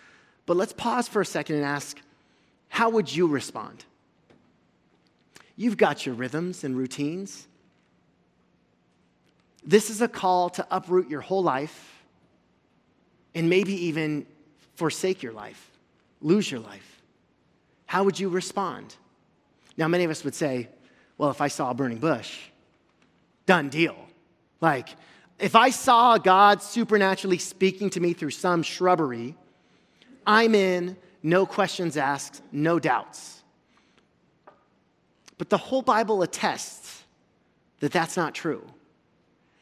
But 0.47 0.57
let's 0.57 0.73
pause 0.73 1.07
for 1.07 1.21
a 1.21 1.26
second 1.26 1.57
and 1.57 1.67
ask 1.67 2.00
how 2.71 2.88
would 2.88 3.14
you 3.14 3.26
respond? 3.26 3.85
You've 5.55 5.76
got 5.76 6.07
your 6.07 6.14
rhythms 6.14 6.64
and 6.64 6.75
routines. 6.75 7.47
This 9.62 9.91
is 9.91 10.00
a 10.00 10.09
call 10.09 10.49
to 10.50 10.67
uproot 10.71 11.11
your 11.11 11.21
whole 11.21 11.43
life 11.43 12.03
and 13.35 13.50
maybe 13.50 13.75
even 13.88 14.25
forsake 14.76 15.23
your 15.23 15.35
life, 15.35 15.71
lose 16.23 16.50
your 16.50 16.61
life. 16.61 17.03
How 17.85 18.03
would 18.05 18.19
you 18.19 18.31
respond? 18.31 18.97
Now, 19.76 19.88
many 19.88 20.05
of 20.05 20.11
us 20.11 20.25
would 20.25 20.35
say, 20.35 20.71
well, 21.19 21.29
if 21.29 21.43
I 21.43 21.49
saw 21.49 21.71
a 21.71 21.75
burning 21.75 21.99
bush, 21.99 22.38
done 23.47 23.69
deal. 23.69 23.97
Like, 24.61 24.89
if 25.39 25.57
I 25.57 25.71
saw 25.71 26.17
God 26.19 26.63
supernaturally 26.63 27.39
speaking 27.39 27.91
to 27.91 28.01
me 28.01 28.13
through 28.13 28.31
some 28.31 28.63
shrubbery, 28.63 29.37
I'm 30.27 30.55
in, 30.55 30.97
no 31.23 31.45
questions 31.47 31.97
asked, 31.97 32.43
no 32.53 32.79
doubts. 32.79 33.43
But 35.37 35.51
the 35.51 35.59
whole 35.59 35.83
Bible 35.83 36.23
attests 36.23 37.05
that 37.81 37.93
that's 37.93 38.17
not 38.17 38.35
true. 38.35 38.65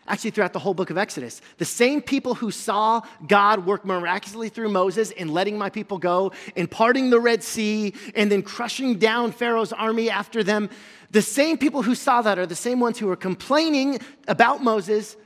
Actually, 0.08 0.30
throughout 0.30 0.52
the 0.52 0.58
whole 0.58 0.74
book 0.74 0.90
of 0.90 0.98
Exodus, 0.98 1.40
the 1.58 1.64
same 1.64 2.02
people 2.02 2.34
who 2.34 2.50
saw 2.50 3.02
God 3.28 3.66
work 3.66 3.84
miraculously 3.84 4.48
through 4.48 4.68
Moses 4.68 5.12
in 5.12 5.28
letting 5.28 5.56
my 5.56 5.70
people 5.70 5.96
go, 5.98 6.32
in 6.56 6.66
parting 6.66 7.10
the 7.10 7.20
Red 7.20 7.44
Sea, 7.44 7.94
and 8.16 8.30
then 8.30 8.42
crushing 8.42 8.98
down 8.98 9.30
Pharaoh's 9.30 9.72
army 9.72 10.10
after 10.10 10.42
them, 10.42 10.70
the 11.12 11.22
same 11.22 11.56
people 11.56 11.82
who 11.82 11.94
saw 11.94 12.20
that 12.22 12.38
are 12.38 12.46
the 12.46 12.56
same 12.56 12.80
ones 12.80 12.98
who 12.98 13.08
are 13.10 13.16
complaining 13.16 14.00
about 14.26 14.62
Moses 14.62 15.16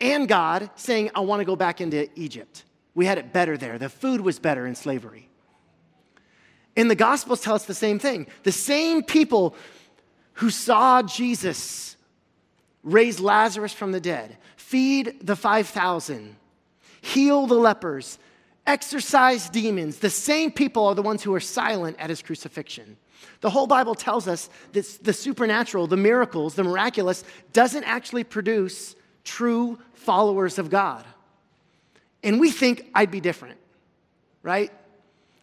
and 0.00 0.26
God, 0.26 0.68
saying, 0.74 1.10
I 1.14 1.20
want 1.20 1.40
to 1.40 1.44
go 1.44 1.54
back 1.54 1.80
into 1.80 2.08
Egypt. 2.18 2.64
We 2.94 3.06
had 3.06 3.18
it 3.18 3.32
better 3.32 3.56
there. 3.56 3.78
The 3.78 3.88
food 3.88 4.20
was 4.20 4.40
better 4.40 4.66
in 4.66 4.74
slavery. 4.74 5.28
And 6.76 6.90
the 6.90 6.96
Gospels 6.96 7.40
tell 7.40 7.54
us 7.54 7.66
the 7.66 7.74
same 7.74 8.00
thing. 8.00 8.26
The 8.42 8.52
same 8.52 9.02
people 9.04 9.54
who 10.34 10.50
saw 10.50 11.02
Jesus 11.02 11.93
raise 12.84 13.18
Lazarus 13.18 13.72
from 13.72 13.92
the 13.92 14.00
dead, 14.00 14.36
feed 14.56 15.26
the 15.26 15.34
5,000, 15.34 16.36
heal 17.00 17.46
the 17.46 17.54
lepers, 17.54 18.18
exorcise 18.66 19.50
demons, 19.50 19.98
the 19.98 20.10
same 20.10 20.52
people 20.52 20.86
are 20.86 20.94
the 20.94 21.02
ones 21.02 21.22
who 21.22 21.34
are 21.34 21.40
silent 21.40 21.96
at 21.98 22.10
his 22.10 22.22
crucifixion. 22.22 22.96
The 23.40 23.50
whole 23.50 23.66
Bible 23.66 23.94
tells 23.94 24.28
us 24.28 24.48
that 24.72 24.86
the 25.02 25.12
supernatural, 25.12 25.86
the 25.86 25.96
miracles, 25.96 26.54
the 26.54 26.64
miraculous, 26.64 27.24
doesn't 27.52 27.84
actually 27.84 28.24
produce 28.24 28.96
true 29.24 29.78
followers 29.92 30.58
of 30.58 30.70
God. 30.70 31.04
And 32.22 32.40
we 32.40 32.50
think 32.50 32.90
I'd 32.94 33.10
be 33.10 33.20
different, 33.20 33.58
right? 34.42 34.72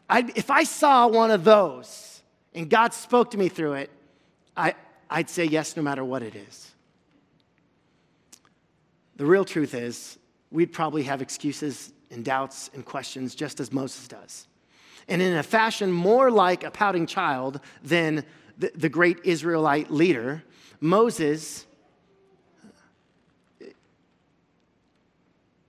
I'd, 0.10 0.36
if 0.38 0.50
I 0.50 0.63
saw 0.63 1.07
one 1.07 1.31
of 1.31 1.43
those 1.43 2.21
and 2.53 2.69
God 2.69 2.93
spoke 2.93 3.31
to 3.31 3.38
me 3.38 3.50
through 3.50 3.74
it, 3.74 3.89
I, 4.57 4.74
I'd 5.10 5.29
say 5.29 5.45
yes 5.45 5.77
no 5.77 5.83
matter 5.83 6.03
what 6.03 6.24
it 6.24 6.36
is. 6.36 6.71
The 9.22 9.28
real 9.28 9.46
truth 9.46 9.75
is, 9.75 10.18
we'd 10.50 10.74
probably 10.74 11.04
have 11.04 11.22
excuses 11.22 11.94
and 12.10 12.25
doubts 12.25 12.72
and 12.74 12.84
questions 12.84 13.36
just 13.36 13.60
as 13.60 13.72
Moses 13.72 14.08
does. 14.08 14.48
And 15.08 15.22
in 15.22 15.38
a 15.38 15.44
fashion 15.44 15.92
more 15.92 16.32
like 16.32 16.63
a 16.63 16.72
pouting 16.72 17.06
child 17.06 17.60
than 17.84 18.25
the, 18.58 18.72
the 18.74 18.90
great 18.90 19.20
Israelite 19.24 19.92
leader, 19.92 20.42
Moses 20.80 21.68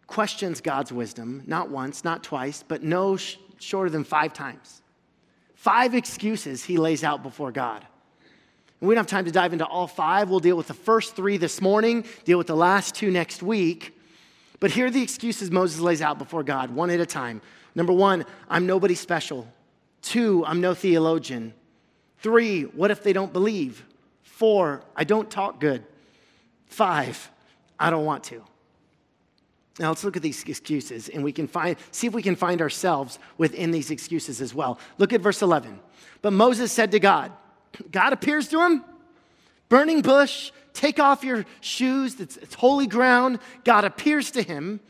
questions 0.06 0.62
God's 0.62 0.90
wisdom, 0.90 1.42
not 1.46 1.68
once, 1.68 2.04
not 2.04 2.24
twice, 2.24 2.64
but 2.66 2.82
no 2.82 3.18
sh- 3.18 3.36
shorter 3.58 3.90
than 3.90 4.02
five 4.02 4.32
times. 4.32 4.80
Five 5.54 5.94
excuses 5.94 6.64
he 6.64 6.78
lays 6.78 7.04
out 7.04 7.22
before 7.22 7.52
God. 7.52 7.86
We 8.82 8.96
don't 8.96 9.02
have 9.02 9.06
time 9.06 9.26
to 9.26 9.30
dive 9.30 9.52
into 9.52 9.64
all 9.64 9.86
five. 9.86 10.28
We'll 10.28 10.40
deal 10.40 10.56
with 10.56 10.66
the 10.66 10.74
first 10.74 11.14
three 11.14 11.36
this 11.36 11.60
morning, 11.60 12.04
deal 12.24 12.36
with 12.36 12.48
the 12.48 12.56
last 12.56 12.96
two 12.96 13.12
next 13.12 13.40
week. 13.40 13.96
But 14.58 14.72
here 14.72 14.86
are 14.86 14.90
the 14.90 15.02
excuses 15.02 15.52
Moses 15.52 15.80
lays 15.80 16.02
out 16.02 16.18
before 16.18 16.42
God, 16.42 16.70
one 16.70 16.90
at 16.90 16.98
a 16.98 17.06
time. 17.06 17.40
Number 17.76 17.92
one, 17.92 18.24
I'm 18.50 18.66
nobody 18.66 18.96
special. 18.96 19.46
Two, 20.02 20.44
I'm 20.44 20.60
no 20.60 20.74
theologian. 20.74 21.54
Three, 22.18 22.62
what 22.62 22.90
if 22.90 23.04
they 23.04 23.12
don't 23.12 23.32
believe? 23.32 23.84
Four, 24.24 24.82
I 24.96 25.04
don't 25.04 25.30
talk 25.30 25.60
good. 25.60 25.84
Five, 26.66 27.30
I 27.78 27.88
don't 27.90 28.04
want 28.04 28.24
to. 28.24 28.42
Now 29.78 29.90
let's 29.90 30.02
look 30.02 30.16
at 30.16 30.22
these 30.22 30.42
excuses 30.42 31.08
and 31.08 31.22
we 31.22 31.30
can 31.30 31.46
find, 31.46 31.76
see 31.92 32.08
if 32.08 32.14
we 32.14 32.22
can 32.22 32.34
find 32.34 32.60
ourselves 32.60 33.20
within 33.38 33.70
these 33.70 33.92
excuses 33.92 34.40
as 34.40 34.52
well. 34.52 34.80
Look 34.98 35.12
at 35.12 35.20
verse 35.20 35.40
11. 35.40 35.78
But 36.20 36.32
Moses 36.32 36.72
said 36.72 36.90
to 36.90 36.98
God, 36.98 37.30
God 37.90 38.12
appears 38.12 38.48
to 38.48 38.60
him, 38.64 38.84
burning 39.68 40.02
bush, 40.02 40.52
take 40.72 40.98
off 40.98 41.24
your 41.24 41.44
shoes, 41.60 42.20
it's, 42.20 42.36
it's 42.36 42.54
holy 42.54 42.86
ground. 42.86 43.38
God 43.64 43.84
appears 43.84 44.30
to 44.32 44.42
him. 44.42 44.80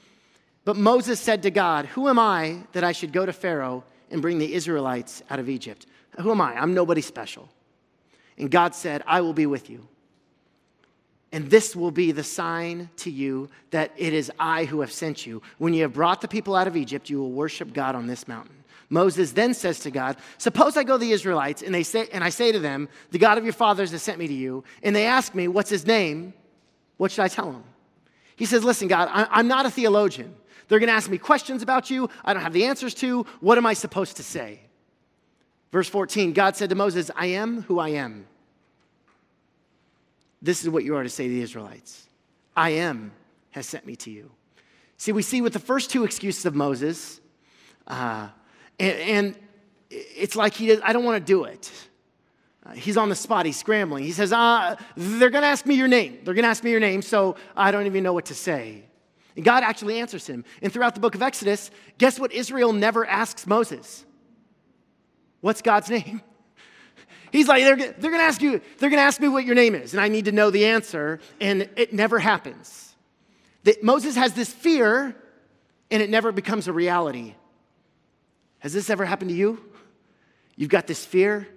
But 0.64 0.76
Moses 0.76 1.20
said 1.20 1.42
to 1.42 1.50
God, 1.50 1.86
Who 1.86 2.08
am 2.08 2.18
I 2.18 2.64
that 2.72 2.84
I 2.84 2.92
should 2.92 3.12
go 3.12 3.26
to 3.26 3.32
Pharaoh 3.32 3.84
and 4.10 4.22
bring 4.22 4.38
the 4.38 4.54
Israelites 4.54 5.22
out 5.28 5.40
of 5.40 5.48
Egypt? 5.48 5.86
Who 6.20 6.30
am 6.30 6.40
I? 6.40 6.54
I'm 6.56 6.74
nobody 6.74 7.00
special. 7.00 7.48
And 8.38 8.50
God 8.50 8.74
said, 8.74 9.02
I 9.06 9.20
will 9.20 9.32
be 9.32 9.46
with 9.46 9.70
you. 9.70 9.88
And 11.32 11.48
this 11.48 11.74
will 11.74 11.90
be 11.90 12.12
the 12.12 12.22
sign 12.22 12.90
to 12.98 13.10
you 13.10 13.48
that 13.70 13.90
it 13.96 14.12
is 14.12 14.30
I 14.38 14.66
who 14.66 14.80
have 14.80 14.92
sent 14.92 15.26
you. 15.26 15.40
When 15.56 15.72
you 15.72 15.82
have 15.82 15.94
brought 15.94 16.20
the 16.20 16.28
people 16.28 16.54
out 16.54 16.66
of 16.66 16.76
Egypt, 16.76 17.08
you 17.08 17.18
will 17.18 17.32
worship 17.32 17.72
God 17.72 17.94
on 17.94 18.06
this 18.06 18.28
mountain. 18.28 18.61
Moses 18.92 19.32
then 19.32 19.54
says 19.54 19.80
to 19.80 19.90
God, 19.90 20.18
Suppose 20.36 20.76
I 20.76 20.84
go 20.84 20.94
to 20.94 20.98
the 20.98 21.12
Israelites 21.12 21.62
and, 21.62 21.74
they 21.74 21.82
say, 21.82 22.08
and 22.12 22.22
I 22.22 22.28
say 22.28 22.52
to 22.52 22.58
them, 22.58 22.90
The 23.10 23.18
God 23.18 23.38
of 23.38 23.44
your 23.44 23.54
fathers 23.54 23.90
has 23.92 24.02
sent 24.02 24.18
me 24.18 24.28
to 24.28 24.34
you, 24.34 24.64
and 24.82 24.94
they 24.94 25.06
ask 25.06 25.34
me, 25.34 25.48
What's 25.48 25.70
his 25.70 25.86
name? 25.86 26.34
What 26.98 27.10
should 27.10 27.24
I 27.24 27.28
tell 27.28 27.50
them? 27.50 27.64
He 28.36 28.44
says, 28.44 28.62
Listen, 28.62 28.88
God, 28.88 29.08
I'm 29.10 29.48
not 29.48 29.64
a 29.64 29.70
theologian. 29.70 30.34
They're 30.68 30.78
going 30.78 30.88
to 30.88 30.94
ask 30.94 31.10
me 31.10 31.18
questions 31.18 31.62
about 31.62 31.90
you 31.90 32.10
I 32.24 32.34
don't 32.34 32.42
have 32.42 32.52
the 32.52 32.66
answers 32.66 32.94
to. 32.96 33.24
What 33.40 33.56
am 33.56 33.64
I 33.64 33.72
supposed 33.72 34.18
to 34.18 34.22
say? 34.22 34.60
Verse 35.72 35.88
14 35.88 36.34
God 36.34 36.54
said 36.54 36.68
to 36.68 36.76
Moses, 36.76 37.10
I 37.16 37.26
am 37.26 37.62
who 37.62 37.78
I 37.78 37.90
am. 37.90 38.26
This 40.42 40.62
is 40.62 40.68
what 40.68 40.84
you 40.84 40.96
are 40.96 41.02
to 41.02 41.08
say 41.08 41.28
to 41.28 41.34
the 41.34 41.42
Israelites 41.42 42.06
I 42.54 42.70
am 42.70 43.12
has 43.52 43.66
sent 43.66 43.86
me 43.86 43.96
to 43.96 44.10
you. 44.10 44.30
See, 44.98 45.12
we 45.12 45.22
see 45.22 45.40
with 45.40 45.54
the 45.54 45.58
first 45.58 45.90
two 45.90 46.04
excuses 46.04 46.44
of 46.44 46.54
Moses, 46.54 47.20
uh, 47.86 48.28
and, 48.78 48.98
and, 48.98 49.36
it's 49.94 50.36
like 50.36 50.54
he 50.54 50.68
does, 50.68 50.80
I 50.82 50.94
don't 50.94 51.04
want 51.04 51.24
to 51.24 51.32
do 51.32 51.44
it. 51.44 51.70
Uh, 52.64 52.72
he's 52.72 52.96
on 52.96 53.08
the 53.08 53.14
spot, 53.14 53.44
he's 53.44 53.58
scrambling. 53.58 54.04
He 54.04 54.12
says, 54.12 54.32
uh, 54.32 54.76
They're 54.96 55.30
going 55.30 55.42
to 55.42 55.48
ask 55.48 55.66
me 55.66 55.74
your 55.74 55.88
name. 55.88 56.20
They're 56.24 56.34
going 56.34 56.44
to 56.44 56.48
ask 56.48 56.64
me 56.64 56.70
your 56.70 56.80
name, 56.80 57.02
so 57.02 57.36
I 57.56 57.70
don't 57.70 57.86
even 57.86 58.02
know 58.02 58.12
what 58.12 58.26
to 58.26 58.34
say. 58.34 58.84
And 59.36 59.44
God 59.44 59.62
actually 59.62 59.98
answers 59.98 60.26
him. 60.26 60.44
And 60.60 60.72
throughout 60.72 60.94
the 60.94 61.00
book 61.00 61.14
of 61.14 61.22
Exodus, 61.22 61.70
guess 61.98 62.18
what 62.20 62.32
Israel 62.32 62.72
never 62.72 63.06
asks 63.06 63.46
Moses? 63.46 64.04
What's 65.40 65.62
God's 65.62 65.90
name? 65.90 66.22
He's 67.32 67.48
like, 67.48 67.64
they're, 67.64 67.76
they're 67.76 68.10
going 68.10 68.18
to 68.18 68.26
ask 68.26 68.42
you, 68.42 68.60
they're 68.78 68.90
going 68.90 69.00
to 69.00 69.04
ask 69.04 69.20
me 69.20 69.28
what 69.28 69.44
your 69.44 69.54
name 69.54 69.74
is, 69.74 69.94
and 69.94 70.00
I 70.00 70.08
need 70.08 70.26
to 70.26 70.32
know 70.32 70.50
the 70.50 70.66
answer, 70.66 71.18
and 71.40 71.68
it 71.76 71.92
never 71.92 72.18
happens. 72.18 72.94
That 73.64 73.82
Moses 73.82 74.16
has 74.16 74.34
this 74.34 74.52
fear, 74.52 75.16
and 75.90 76.02
it 76.02 76.10
never 76.10 76.30
becomes 76.30 76.68
a 76.68 76.72
reality. 76.72 77.34
Has 78.62 78.72
this 78.72 78.90
ever 78.90 79.04
happened 79.04 79.30
to 79.30 79.36
you? 79.36 79.58
You've 80.54 80.70
got 80.70 80.86
this 80.86 81.04
fear, 81.04 81.48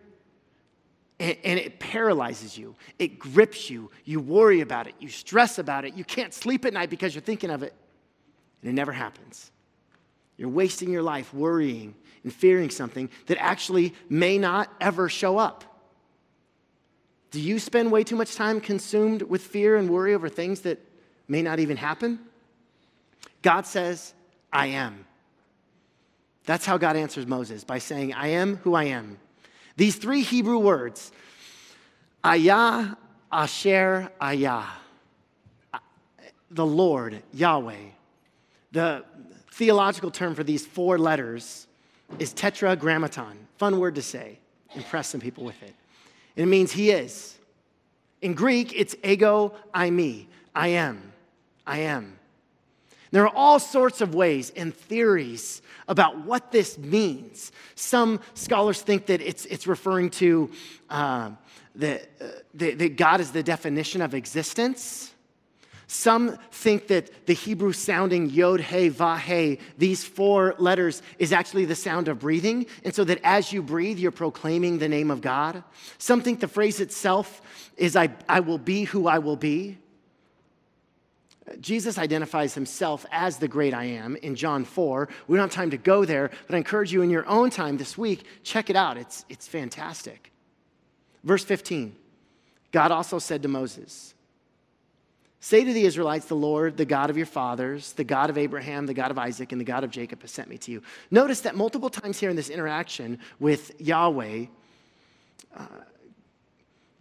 and, 1.19 1.37
and 1.43 1.59
it 1.59 1.79
paralyzes 1.79 2.57
you. 2.57 2.75
It 2.97 3.19
grips 3.19 3.69
you. 3.69 3.91
You 4.05 4.19
worry 4.19 4.61
about 4.61 4.87
it. 4.87 4.95
You 4.99 5.09
stress 5.09 5.59
about 5.59 5.85
it. 5.85 5.93
You 5.93 6.03
can't 6.03 6.33
sleep 6.33 6.65
at 6.65 6.73
night 6.73 6.89
because 6.89 7.13
you're 7.13 7.21
thinking 7.21 7.51
of 7.51 7.61
it. 7.61 7.75
And 8.61 8.71
it 8.71 8.73
never 8.73 8.91
happens. 8.91 9.51
You're 10.35 10.49
wasting 10.49 10.89
your 10.89 11.03
life 11.03 11.31
worrying 11.31 11.93
and 12.23 12.33
fearing 12.33 12.71
something 12.71 13.11
that 13.27 13.37
actually 13.39 13.93
may 14.09 14.39
not 14.39 14.73
ever 14.81 15.07
show 15.07 15.37
up. 15.37 15.63
Do 17.29 17.39
you 17.39 17.59
spend 17.59 17.91
way 17.91 18.03
too 18.03 18.15
much 18.15 18.33
time 18.33 18.59
consumed 18.59 19.21
with 19.21 19.43
fear 19.43 19.77
and 19.77 19.91
worry 19.91 20.15
over 20.15 20.27
things 20.27 20.61
that 20.61 20.79
may 21.27 21.43
not 21.43 21.59
even 21.59 21.77
happen? 21.77 22.19
God 23.43 23.67
says, 23.67 24.15
I 24.51 24.67
am. 24.67 25.05
That's 26.45 26.65
how 26.65 26.77
God 26.77 26.95
answers 26.95 27.25
Moses 27.25 27.63
by 27.63 27.79
saying, 27.79 28.13
I 28.13 28.27
am 28.27 28.57
who 28.57 28.75
I 28.75 28.85
am. 28.85 29.17
These 29.77 29.95
three 29.97 30.21
Hebrew 30.21 30.59
words, 30.59 31.11
Ayah, 32.25 32.95
Asher, 33.31 34.09
Ayah, 34.21 34.65
the 36.51 36.65
Lord, 36.65 37.21
Yahweh. 37.33 37.75
The 38.71 39.03
theological 39.51 40.11
term 40.11 40.35
for 40.35 40.43
these 40.43 40.65
four 40.65 40.97
letters 40.97 41.67
is 42.19 42.33
tetragrammaton. 42.33 43.47
Fun 43.57 43.79
word 43.79 43.95
to 43.95 44.01
say. 44.01 44.39
Impress 44.75 45.07
some 45.07 45.21
people 45.21 45.43
with 45.43 45.61
it. 45.63 45.73
It 46.35 46.45
means 46.45 46.71
he 46.71 46.91
is. 46.91 47.37
In 48.21 48.33
Greek, 48.33 48.73
it's 48.75 48.95
ego, 49.03 49.53
eimi. 49.73 50.27
I 50.53 50.69
am. 50.69 51.13
I 51.65 51.79
am. 51.79 52.19
There 53.15 53.25
are 53.25 53.33
all 53.33 53.59
sorts 53.59 54.01
of 54.01 54.13
ways 54.13 54.51
and 54.57 54.75
theories 54.75 55.61
about 55.87 56.25
what 56.25 56.51
this 56.51 56.77
means. 56.77 57.53
Some 57.75 58.19
scholars 58.33 58.81
think 58.81 59.05
that 59.05 59.21
it's, 59.21 59.45
it's 59.45 59.67
referring 59.67 60.09
to 60.09 60.51
uh, 60.89 61.31
that, 61.75 62.09
uh, 62.19 62.25
that 62.55 62.97
God 62.97 63.21
is 63.21 63.31
the 63.31 63.41
definition 63.41 64.01
of 64.01 64.13
existence. 64.13 65.13
Some 65.87 66.37
think 66.51 66.87
that 66.87 67.25
the 67.25 67.31
Hebrew 67.31 67.71
sounding 67.71 68.31
yod, 68.31 68.59
he, 68.59 68.89
vah, 68.89 69.15
he, 69.15 69.59
these 69.77 70.03
four 70.03 70.53
letters, 70.57 71.01
is 71.17 71.31
actually 71.31 71.63
the 71.63 71.73
sound 71.73 72.09
of 72.09 72.19
breathing. 72.19 72.65
And 72.83 72.93
so 72.93 73.05
that 73.05 73.21
as 73.23 73.53
you 73.53 73.63
breathe, 73.63 73.97
you're 73.97 74.11
proclaiming 74.11 74.79
the 74.79 74.89
name 74.89 75.09
of 75.09 75.21
God. 75.21 75.63
Some 75.99 76.21
think 76.21 76.41
the 76.41 76.49
phrase 76.49 76.81
itself 76.81 77.41
is, 77.77 77.95
I, 77.95 78.09
I 78.27 78.41
will 78.41 78.57
be 78.57 78.83
who 78.83 79.07
I 79.07 79.19
will 79.19 79.37
be. 79.37 79.77
Jesus 81.59 81.97
identifies 81.97 82.55
himself 82.55 83.05
as 83.11 83.37
the 83.37 83.47
great 83.47 83.73
I 83.73 83.85
am 83.85 84.15
in 84.17 84.35
John 84.35 84.65
4. 84.65 85.07
We 85.27 85.37
don't 85.37 85.47
have 85.47 85.55
time 85.55 85.71
to 85.71 85.77
go 85.77 86.03
there, 86.03 86.31
but 86.47 86.55
I 86.55 86.57
encourage 86.57 86.91
you 86.91 87.01
in 87.01 87.09
your 87.09 87.27
own 87.27 87.51
time 87.51 87.77
this 87.77 87.97
week, 87.97 88.25
check 88.43 88.69
it 88.69 88.75
out. 88.75 88.97
It's, 88.97 89.25
it's 89.29 89.47
fantastic. 89.47 90.31
Verse 91.23 91.43
15 91.43 91.95
God 92.71 92.91
also 92.91 93.19
said 93.19 93.43
to 93.43 93.47
Moses, 93.47 94.15
Say 95.39 95.63
to 95.63 95.73
the 95.73 95.85
Israelites, 95.85 96.25
the 96.25 96.35
Lord, 96.35 96.75
the 96.75 96.85
God 96.85 97.11
of 97.11 97.17
your 97.17 97.27
fathers, 97.27 97.93
the 97.93 98.03
God 98.03 98.31
of 98.31 98.37
Abraham, 98.37 98.87
the 98.87 98.95
God 98.95 99.11
of 99.11 99.19
Isaac, 99.19 99.51
and 99.51 99.61
the 99.61 99.65
God 99.65 99.83
of 99.83 99.91
Jacob 99.91 100.21
has 100.21 100.31
sent 100.31 100.49
me 100.49 100.57
to 100.57 100.71
you. 100.71 100.81
Notice 101.11 101.41
that 101.41 101.55
multiple 101.55 101.91
times 101.91 102.19
here 102.19 102.31
in 102.31 102.35
this 102.35 102.49
interaction 102.49 103.19
with 103.39 103.79
Yahweh, 103.79 104.47
uh, 105.55 105.65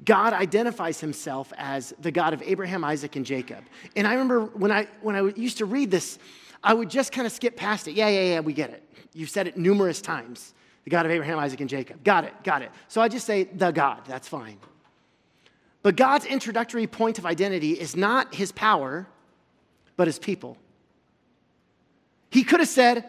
God 0.03 0.33
identifies 0.33 1.01
himself 1.01 1.53
as 1.57 1.95
the 2.01 2.11
God 2.11 2.35
of 2.35 2.43
Abraham, 2.43 2.85
Isaac, 2.85 3.17
and 3.17 3.25
Jacob. 3.25 3.65
And 3.95 4.07
I 4.07 4.13
remember 4.13 4.47
when 4.47 4.73
I, 4.73 4.89
when 5.03 5.15
I 5.15 5.31
used 5.37 5.59
to 5.59 5.67
read 5.67 5.91
this, 5.91 6.19
I 6.63 6.75
would 6.75 6.91
just 6.91 7.13
kind 7.13 7.27
of 7.27 7.33
skip 7.33 7.57
past 7.57 7.87
it. 7.87 7.93
Yeah, 7.93 8.09
yeah, 8.09 8.23
yeah, 8.23 8.41
we 8.41 8.53
get 8.53 8.71
it. 8.71 8.83
You've 9.13 9.31
said 9.31 9.47
it 9.47 9.57
numerous 9.57 10.01
times. 10.01 10.55
The 10.83 10.91
God 10.91 11.07
of 11.07 11.13
Abraham, 11.13 11.39
Isaac, 11.39 11.61
and 11.61 11.71
Jacob. 11.71 12.03
Got 12.03 12.25
it, 12.25 12.35
got 12.43 12.63
it. 12.63 12.71
So 12.89 13.01
I 13.01 13.09
just 13.09 13.27
say 13.27 13.45
the 13.45 13.71
God, 13.71 14.03
that's 14.07 14.29
fine. 14.29 14.59
But 15.83 15.97
God's 15.97 16.25
introductory 16.25 16.87
point 16.87 17.19
of 17.19 17.27
identity 17.27 17.73
is 17.73 17.95
not 17.95 18.35
his 18.35 18.53
power, 18.53 19.07
but 19.97 20.09
his 20.09 20.19
people. 20.19 20.57
He 22.31 22.43
could 22.43 22.61
have 22.61 22.69
said, 22.69 23.05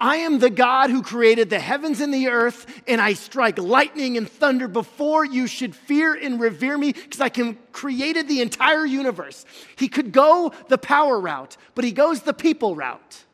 I 0.00 0.16
am 0.18 0.38
the 0.38 0.50
God 0.50 0.90
who 0.90 1.02
created 1.02 1.50
the 1.50 1.58
heavens 1.58 2.00
and 2.00 2.14
the 2.14 2.28
earth, 2.28 2.82
and 2.86 3.00
I 3.00 3.14
strike 3.14 3.58
lightning 3.58 4.16
and 4.16 4.28
thunder 4.28 4.68
before 4.68 5.24
you 5.24 5.48
should 5.48 5.74
fear 5.74 6.14
and 6.14 6.40
revere 6.40 6.78
me 6.78 6.92
because 6.92 7.20
I 7.20 7.28
can 7.28 7.58
created 7.72 8.28
the 8.28 8.40
entire 8.40 8.86
universe. 8.86 9.44
He 9.76 9.88
could 9.88 10.12
go 10.12 10.52
the 10.68 10.78
power 10.78 11.18
route, 11.18 11.56
but 11.74 11.84
he 11.84 11.92
goes 11.92 12.22
the 12.22 12.32
people 12.32 12.76
route. 12.76 13.24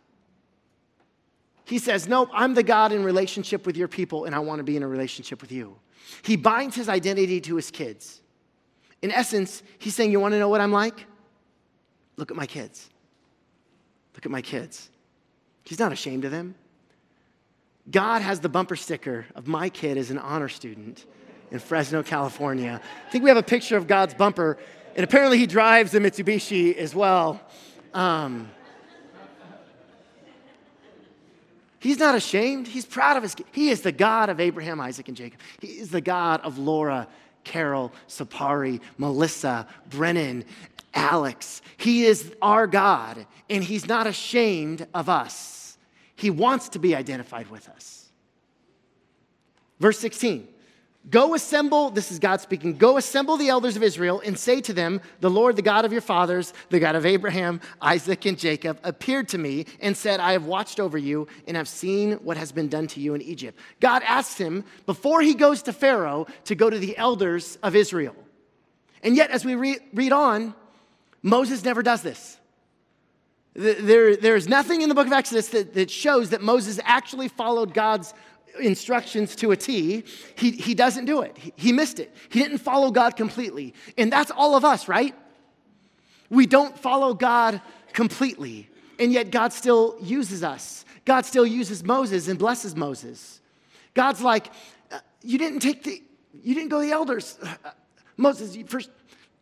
He 1.65 1.79
says, 1.79 2.09
Nope, 2.09 2.31
I'm 2.33 2.55
the 2.55 2.63
God 2.63 2.93
in 2.93 3.05
relationship 3.05 3.67
with 3.67 3.77
your 3.77 3.89
people, 3.89 4.25
and 4.25 4.35
I 4.35 4.39
want 4.39 4.59
to 4.59 4.65
be 4.65 4.77
in 4.77 4.83
a 4.83 4.89
relationship 4.89 5.43
with 5.43 5.53
you. 5.53 5.77
He 6.23 6.37
binds 6.37 6.77
his 6.77 6.89
identity 6.89 7.41
to 7.43 7.57
his 7.57 7.71
kids. 7.71 8.21
In 9.03 9.11
essence, 9.11 9.63
he's 9.79 9.95
saying, 9.95 10.13
You 10.13 10.21
want 10.21 10.33
to 10.33 10.39
know 10.39 10.49
what 10.49 10.61
I'm 10.61 10.73
like? 10.73 11.07
Look 12.17 12.31
at 12.31 12.37
my 12.37 12.47
kids. 12.47 12.89
Look 14.15 14.25
at 14.25 14.33
my 14.33 14.43
kids. 14.43 14.91
He's 15.65 15.79
not 15.79 15.93
ashamed 15.93 16.25
of 16.25 16.31
them. 16.31 16.55
God 17.91 18.23
has 18.23 18.41
the 18.41 18.49
bumper 18.49 18.77
sticker 18.77 19.27
of 19.35 19.47
my 19.47 19.69
kid 19.69 19.99
as 19.99 20.11
an 20.11 20.19
honor 20.19 20.49
student 20.49 21.05
in 21.51 21.59
Fresno, 21.59 22.03
California. 22.03 22.81
I 23.07 23.11
think 23.11 23.25
we 23.25 23.31
have 23.31 23.37
a 23.37 23.43
picture 23.43 23.77
of 23.77 23.87
God's 23.87 24.15
bumper, 24.15 24.59
and 24.97 25.05
apparently 25.05 25.39
he 25.39 25.47
drives 25.47 25.95
a 25.95 26.01
Mitsubishi 26.01 26.75
as 26.77 26.95
well. 26.95 27.41
Um, 27.93 28.51
he's 31.79 31.99
not 31.99 32.15
ashamed. 32.15 32.67
He's 32.67 32.87
proud 32.87 33.17
of 33.17 33.23
his. 33.23 33.37
He 33.53 33.69
is 33.69 33.83
the 33.83 33.93
God 33.93 34.31
of 34.31 34.41
Abraham, 34.41 34.81
Isaac, 34.81 35.09
and 35.09 35.17
Jacob. 35.17 35.41
He 35.61 35.69
is 35.69 35.91
the 35.91 36.01
God 36.01 36.41
of 36.41 36.59
Laura, 36.59 37.07
Carol, 37.45 37.93
Sapari, 38.09 38.81
Melissa, 38.97 39.67
Brennan, 39.91 40.45
Alex. 40.95 41.61
He 41.77 42.05
is 42.05 42.35
our 42.41 42.67
God, 42.67 43.27
and 43.51 43.63
he's 43.63 43.87
not 43.87 44.07
ashamed 44.07 44.87
of 44.95 45.11
us. 45.11 45.54
He 46.17 46.31
wants 46.31 46.71
to 46.71 46.79
be 46.79 46.95
identified 46.95 47.51
with 47.51 47.69
us. 47.69 48.09
Verse 49.81 49.99
16 49.99 50.49
Go 51.11 51.35
assemble, 51.35 51.91
this 51.91 52.11
is 52.11 52.19
God 52.19 52.41
speaking, 52.41 52.79
go 52.79 52.97
assemble 52.97 53.37
the 53.37 53.51
elders 53.51 53.77
of 53.77 53.83
Israel 53.83 54.23
and 54.25 54.39
say 54.39 54.63
to 54.63 54.73
them, 54.73 55.03
The 55.21 55.29
Lord, 55.29 55.57
the 55.57 55.63
God 55.63 55.85
of 55.85 55.93
your 55.93 56.01
fathers, 56.01 56.55
the 56.71 56.81
God 56.81 56.97
of 56.97 57.05
Abraham, 57.05 57.61
Isaac, 57.83 58.25
and 58.25 58.39
Jacob, 58.39 58.79
appeared 58.83 59.29
to 59.29 59.39
me 59.39 59.67
and 59.81 59.95
said, 59.95 60.19
I 60.19 60.33
have 60.33 60.47
watched 60.47 60.81
over 60.81 60.97
you 60.97 61.29
and 61.47 61.59
have 61.59 61.69
seen 61.69 62.13
what 62.25 62.39
has 62.39 62.53
been 62.53 62.69
done 62.69 62.87
to 62.87 63.01
you 63.01 63.15
in 63.15 63.21
Egypt. 63.21 63.59
God 63.81 64.03
asks 64.03 64.39
him, 64.39 64.65
before 64.87 65.21
he 65.21 65.35
goes 65.35 65.63
to 65.65 65.75
Pharaoh, 65.75 66.27
to 66.45 66.55
go 66.55 66.71
to 66.71 66.79
the 66.79 66.97
elders 66.97 67.59
of 67.63 67.77
Israel. 67.77 68.17
And 69.03 69.15
yet, 69.15 69.31
as 69.31 69.45
we 69.45 69.57
re- 69.57 69.81
read 69.93 70.13
on, 70.13 70.55
Moses 71.23 71.65
never 71.65 71.83
does 71.83 72.01
this. 72.01 72.39
There, 73.55 74.17
there's 74.17 74.49
nothing 74.49 74.83
in 74.83 74.89
the 74.89 74.95
book 74.95 75.07
of 75.07 75.13
Exodus 75.13 75.49
that, 75.49 75.75
that 75.75 75.91
shows 75.91 76.31
that 76.31 76.43
Moses 76.43 76.81
actually 76.85 77.29
followed 77.29 77.73
God's 77.73 78.13
instructions 78.61 79.37
to 79.37 79.53
a 79.53 79.57
T. 79.57 80.05
He, 80.37 80.51
he 80.53 80.75
doesn't 80.75 81.05
do 81.05 81.23
it. 81.23 81.37
He, 81.39 81.53
he 81.57 81.73
missed 81.73 82.01
it. 82.01 82.15
He 82.31 82.41
didn't 82.41 82.59
follow 82.59 82.91
God 82.91 83.17
completely. 83.17 83.75
And 83.97 84.13
that's 84.13 84.31
all 84.31 84.57
of 84.57 84.65
us, 84.65 84.89
right? 84.89 85.15
We 86.31 86.47
don't 86.47 86.77
follow 86.77 87.15
God 87.15 87.61
completely. 87.93 88.69
And 88.99 89.13
yet 89.13 89.31
God 89.31 89.53
still 89.53 89.97
uses 90.01 90.43
us. 90.43 90.85
God 91.05 91.25
still 91.25 91.47
uses 91.47 91.85
Moses 91.85 92.29
and 92.29 92.39
blesses 92.39 92.75
Moses. 92.75 93.41
God's 93.93 94.21
like, 94.21 94.51
uh, 94.91 94.99
you 95.23 95.39
didn't 95.39 95.61
take 95.61 95.85
the, 95.85 96.03
you 96.43 96.55
didn't 96.55 96.71
go 96.71 96.81
the 96.81 96.91
elders. 96.91 97.39
Uh, 97.43 97.71
Moses, 98.17 98.57
you 98.57 98.65
first, 98.67 98.91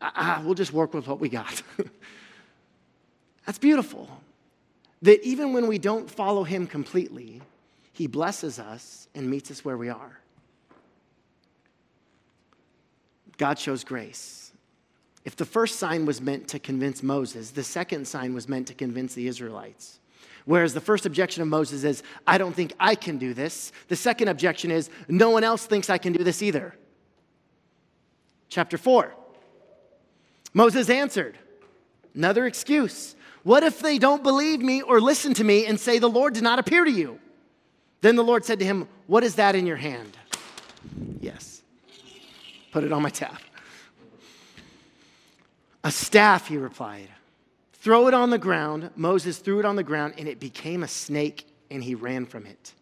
uh, 0.00 0.10
uh, 0.14 0.42
we'll 0.44 0.54
just 0.54 0.72
work 0.72 0.92
with 0.92 1.06
what 1.06 1.20
we 1.20 1.28
got. 1.28 1.62
That's 3.46 3.58
beautiful. 3.58 4.08
That 5.02 5.22
even 5.22 5.52
when 5.52 5.66
we 5.66 5.78
don't 5.78 6.10
follow 6.10 6.44
him 6.44 6.66
completely, 6.66 7.42
he 7.92 8.06
blesses 8.06 8.58
us 8.58 9.08
and 9.14 9.28
meets 9.28 9.50
us 9.50 9.64
where 9.64 9.76
we 9.76 9.88
are. 9.88 10.18
God 13.36 13.58
shows 13.58 13.82
grace. 13.82 14.52
If 15.24 15.36
the 15.36 15.44
first 15.44 15.78
sign 15.78 16.06
was 16.06 16.20
meant 16.20 16.48
to 16.48 16.58
convince 16.58 17.02
Moses, 17.02 17.50
the 17.50 17.62
second 17.62 18.06
sign 18.06 18.34
was 18.34 18.48
meant 18.48 18.66
to 18.68 18.74
convince 18.74 19.14
the 19.14 19.26
Israelites. 19.28 19.98
Whereas 20.44 20.74
the 20.74 20.80
first 20.80 21.06
objection 21.06 21.42
of 21.42 21.48
Moses 21.48 21.84
is, 21.84 22.02
I 22.26 22.38
don't 22.38 22.54
think 22.54 22.72
I 22.80 22.94
can 22.94 23.18
do 23.18 23.32
this. 23.32 23.70
The 23.88 23.96
second 23.96 24.28
objection 24.28 24.70
is, 24.70 24.90
no 25.08 25.30
one 25.30 25.44
else 25.44 25.66
thinks 25.66 25.88
I 25.88 25.98
can 25.98 26.12
do 26.12 26.24
this 26.24 26.42
either. 26.42 26.74
Chapter 28.48 28.76
4. 28.76 29.14
Moses 30.52 30.90
answered, 30.90 31.38
another 32.14 32.46
excuse. 32.46 33.14
What 33.42 33.62
if 33.62 33.80
they 33.80 33.98
don't 33.98 34.22
believe 34.22 34.60
me 34.60 34.82
or 34.82 35.00
listen 35.00 35.34
to 35.34 35.44
me 35.44 35.66
and 35.66 35.78
say, 35.78 35.98
The 35.98 36.08
Lord 36.08 36.34
did 36.34 36.42
not 36.42 36.58
appear 36.58 36.84
to 36.84 36.90
you? 36.90 37.18
Then 38.00 38.16
the 38.16 38.24
Lord 38.24 38.44
said 38.44 38.58
to 38.60 38.64
him, 38.64 38.88
What 39.06 39.24
is 39.24 39.36
that 39.36 39.54
in 39.54 39.66
your 39.66 39.76
hand? 39.76 40.16
Yes. 41.20 41.62
Put 42.72 42.84
it 42.84 42.92
on 42.92 43.02
my 43.02 43.10
tab. 43.10 43.38
A 45.84 45.90
staff, 45.90 46.48
he 46.48 46.56
replied. 46.56 47.08
Throw 47.74 48.06
it 48.06 48.14
on 48.14 48.30
the 48.30 48.38
ground. 48.38 48.90
Moses 48.94 49.38
threw 49.38 49.58
it 49.58 49.64
on 49.64 49.74
the 49.76 49.82
ground, 49.82 50.14
and 50.16 50.28
it 50.28 50.38
became 50.38 50.84
a 50.84 50.88
snake, 50.88 51.46
and 51.70 51.82
he 51.82 51.96
ran 51.96 52.26
from 52.26 52.46
it. 52.46 52.72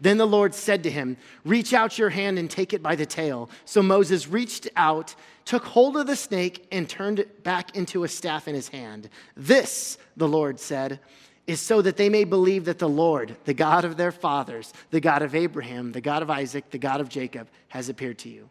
Then 0.00 0.18
the 0.18 0.26
Lord 0.26 0.54
said 0.54 0.82
to 0.82 0.90
him, 0.90 1.16
Reach 1.44 1.72
out 1.72 1.98
your 1.98 2.10
hand 2.10 2.38
and 2.38 2.50
take 2.50 2.72
it 2.72 2.82
by 2.82 2.96
the 2.96 3.06
tail. 3.06 3.50
So 3.64 3.82
Moses 3.82 4.28
reached 4.28 4.68
out, 4.76 5.14
took 5.44 5.64
hold 5.64 5.96
of 5.96 6.06
the 6.06 6.16
snake, 6.16 6.66
and 6.70 6.88
turned 6.88 7.18
it 7.18 7.42
back 7.42 7.76
into 7.76 8.04
a 8.04 8.08
staff 8.08 8.46
in 8.46 8.54
his 8.54 8.68
hand. 8.68 9.08
This, 9.36 9.98
the 10.16 10.28
Lord 10.28 10.60
said, 10.60 11.00
is 11.46 11.60
so 11.60 11.80
that 11.80 11.96
they 11.96 12.08
may 12.08 12.24
believe 12.24 12.64
that 12.64 12.78
the 12.78 12.88
Lord, 12.88 13.36
the 13.44 13.54
God 13.54 13.84
of 13.84 13.96
their 13.96 14.12
fathers, 14.12 14.72
the 14.90 15.00
God 15.00 15.22
of 15.22 15.34
Abraham, 15.34 15.92
the 15.92 16.00
God 16.00 16.22
of 16.22 16.30
Isaac, 16.30 16.70
the 16.70 16.78
God 16.78 17.00
of 17.00 17.08
Jacob, 17.08 17.48
has 17.68 17.88
appeared 17.88 18.18
to 18.18 18.28
you. 18.28 18.50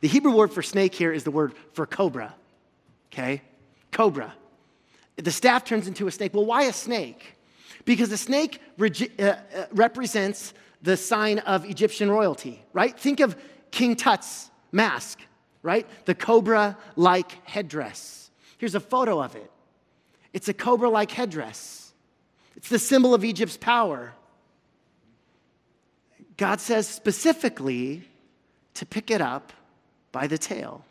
The 0.00 0.08
Hebrew 0.08 0.32
word 0.32 0.52
for 0.52 0.62
snake 0.62 0.94
here 0.94 1.12
is 1.12 1.24
the 1.24 1.30
word 1.30 1.54
for 1.72 1.86
cobra, 1.86 2.34
okay? 3.12 3.42
Cobra. 3.90 4.32
The 5.16 5.30
staff 5.30 5.64
turns 5.64 5.88
into 5.88 6.06
a 6.06 6.10
snake. 6.10 6.34
Well, 6.34 6.46
why 6.46 6.62
a 6.64 6.72
snake? 6.72 7.36
Because 7.84 8.08
the 8.08 8.16
snake 8.16 8.60
uh, 8.80 9.22
uh, 9.22 9.36
represents 9.72 10.54
the 10.82 10.96
sign 10.96 11.38
of 11.40 11.64
Egyptian 11.64 12.10
royalty, 12.10 12.62
right? 12.72 12.98
Think 12.98 13.20
of 13.20 13.36
King 13.70 13.96
Tut's 13.96 14.50
mask, 14.70 15.20
right? 15.62 15.86
The 16.06 16.14
cobra 16.14 16.76
like 16.96 17.46
headdress. 17.46 18.30
Here's 18.58 18.74
a 18.74 18.80
photo 18.80 19.22
of 19.22 19.34
it. 19.36 19.50
It's 20.32 20.48
a 20.48 20.54
cobra 20.54 20.88
like 20.88 21.10
headdress, 21.10 21.92
it's 22.56 22.68
the 22.68 22.78
symbol 22.78 23.14
of 23.14 23.24
Egypt's 23.24 23.56
power. 23.56 24.12
God 26.36 26.60
says 26.60 26.88
specifically 26.88 28.08
to 28.74 28.86
pick 28.86 29.10
it 29.10 29.20
up 29.20 29.52
by 30.12 30.26
the 30.26 30.38
tail. 30.38 30.84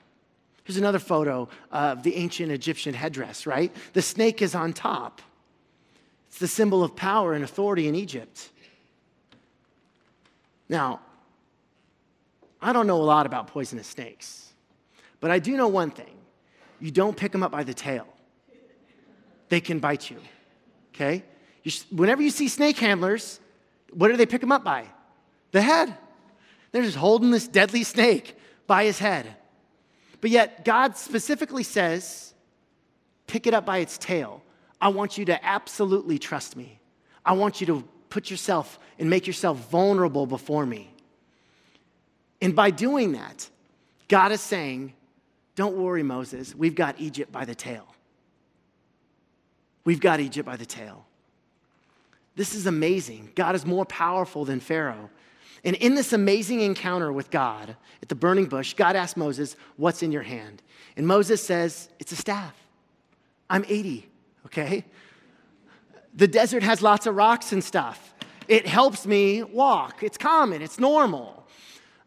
Here's 0.63 0.77
another 0.77 0.99
photo 0.99 1.49
of 1.71 2.03
the 2.03 2.15
ancient 2.15 2.51
Egyptian 2.51 2.93
headdress, 2.93 3.45
right? 3.45 3.75
The 3.93 4.01
snake 4.01 4.41
is 4.41 4.53
on 4.53 4.73
top. 4.73 5.21
It's 6.31 6.39
the 6.39 6.47
symbol 6.47 6.81
of 6.81 6.95
power 6.95 7.33
and 7.33 7.43
authority 7.43 7.89
in 7.89 7.95
Egypt. 7.95 8.51
Now, 10.69 11.01
I 12.61 12.71
don't 12.71 12.87
know 12.87 13.01
a 13.01 13.03
lot 13.03 13.25
about 13.25 13.47
poisonous 13.47 13.87
snakes, 13.87 14.53
but 15.19 15.29
I 15.29 15.39
do 15.39 15.57
know 15.57 15.67
one 15.67 15.91
thing 15.91 16.15
you 16.79 16.89
don't 16.89 17.17
pick 17.17 17.33
them 17.33 17.43
up 17.43 17.51
by 17.51 17.63
the 17.63 17.73
tail, 17.73 18.07
they 19.49 19.59
can 19.59 19.79
bite 19.79 20.09
you. 20.09 20.19
Okay? 20.95 21.25
You 21.63 21.71
sh- 21.71 21.83
whenever 21.91 22.21
you 22.21 22.29
see 22.29 22.47
snake 22.47 22.79
handlers, 22.79 23.41
what 23.91 24.07
do 24.07 24.15
they 24.15 24.25
pick 24.25 24.39
them 24.39 24.53
up 24.53 24.63
by? 24.63 24.85
The 25.51 25.61
head. 25.61 25.97
They're 26.71 26.83
just 26.83 26.95
holding 26.95 27.31
this 27.31 27.45
deadly 27.45 27.83
snake 27.83 28.37
by 28.67 28.85
his 28.85 28.99
head. 28.99 29.35
But 30.21 30.29
yet, 30.29 30.63
God 30.63 30.95
specifically 30.95 31.63
says, 31.63 32.33
pick 33.27 33.47
it 33.47 33.53
up 33.53 33.65
by 33.65 33.79
its 33.79 33.97
tail. 33.97 34.40
I 34.81 34.87
want 34.89 35.17
you 35.17 35.25
to 35.25 35.45
absolutely 35.45 36.17
trust 36.17 36.57
me. 36.57 36.79
I 37.23 37.33
want 37.33 37.61
you 37.61 37.67
to 37.67 37.83
put 38.09 38.31
yourself 38.31 38.79
and 38.97 39.09
make 39.09 39.27
yourself 39.27 39.69
vulnerable 39.69 40.25
before 40.25 40.65
me. 40.65 40.91
And 42.41 42.55
by 42.55 42.71
doing 42.71 43.11
that, 43.11 43.47
God 44.07 44.31
is 44.31 44.41
saying, 44.41 44.93
Don't 45.55 45.77
worry, 45.77 46.03
Moses, 46.03 46.55
we've 46.55 46.75
got 46.75 46.99
Egypt 46.99 47.31
by 47.31 47.45
the 47.45 47.55
tail. 47.55 47.85
We've 49.83 49.99
got 49.99 50.19
Egypt 50.19 50.45
by 50.45 50.57
the 50.57 50.65
tail. 50.65 51.05
This 52.35 52.55
is 52.55 52.65
amazing. 52.65 53.31
God 53.35 53.55
is 53.55 53.65
more 53.65 53.85
powerful 53.85 54.45
than 54.45 54.59
Pharaoh. 54.59 55.09
And 55.63 55.75
in 55.75 55.95
this 55.95 56.11
amazing 56.11 56.61
encounter 56.61 57.11
with 57.11 57.29
God 57.29 57.75
at 58.01 58.09
the 58.09 58.15
burning 58.15 58.45
bush, 58.45 58.73
God 58.73 58.95
asked 58.95 59.15
Moses, 59.15 59.55
What's 59.77 60.01
in 60.01 60.11
your 60.11 60.23
hand? 60.23 60.63
And 60.97 61.05
Moses 61.05 61.43
says, 61.43 61.89
It's 61.99 62.11
a 62.11 62.15
staff. 62.15 62.55
I'm 63.49 63.65
80, 63.67 64.07
okay? 64.45 64.85
The 66.13 66.27
desert 66.27 66.63
has 66.63 66.81
lots 66.81 67.07
of 67.07 67.15
rocks 67.15 67.51
and 67.51 67.63
stuff. 67.63 68.13
It 68.47 68.67
helps 68.67 69.05
me 69.05 69.43
walk. 69.43 70.03
It's 70.03 70.17
common, 70.17 70.61
it's 70.61 70.79
normal. 70.79 71.47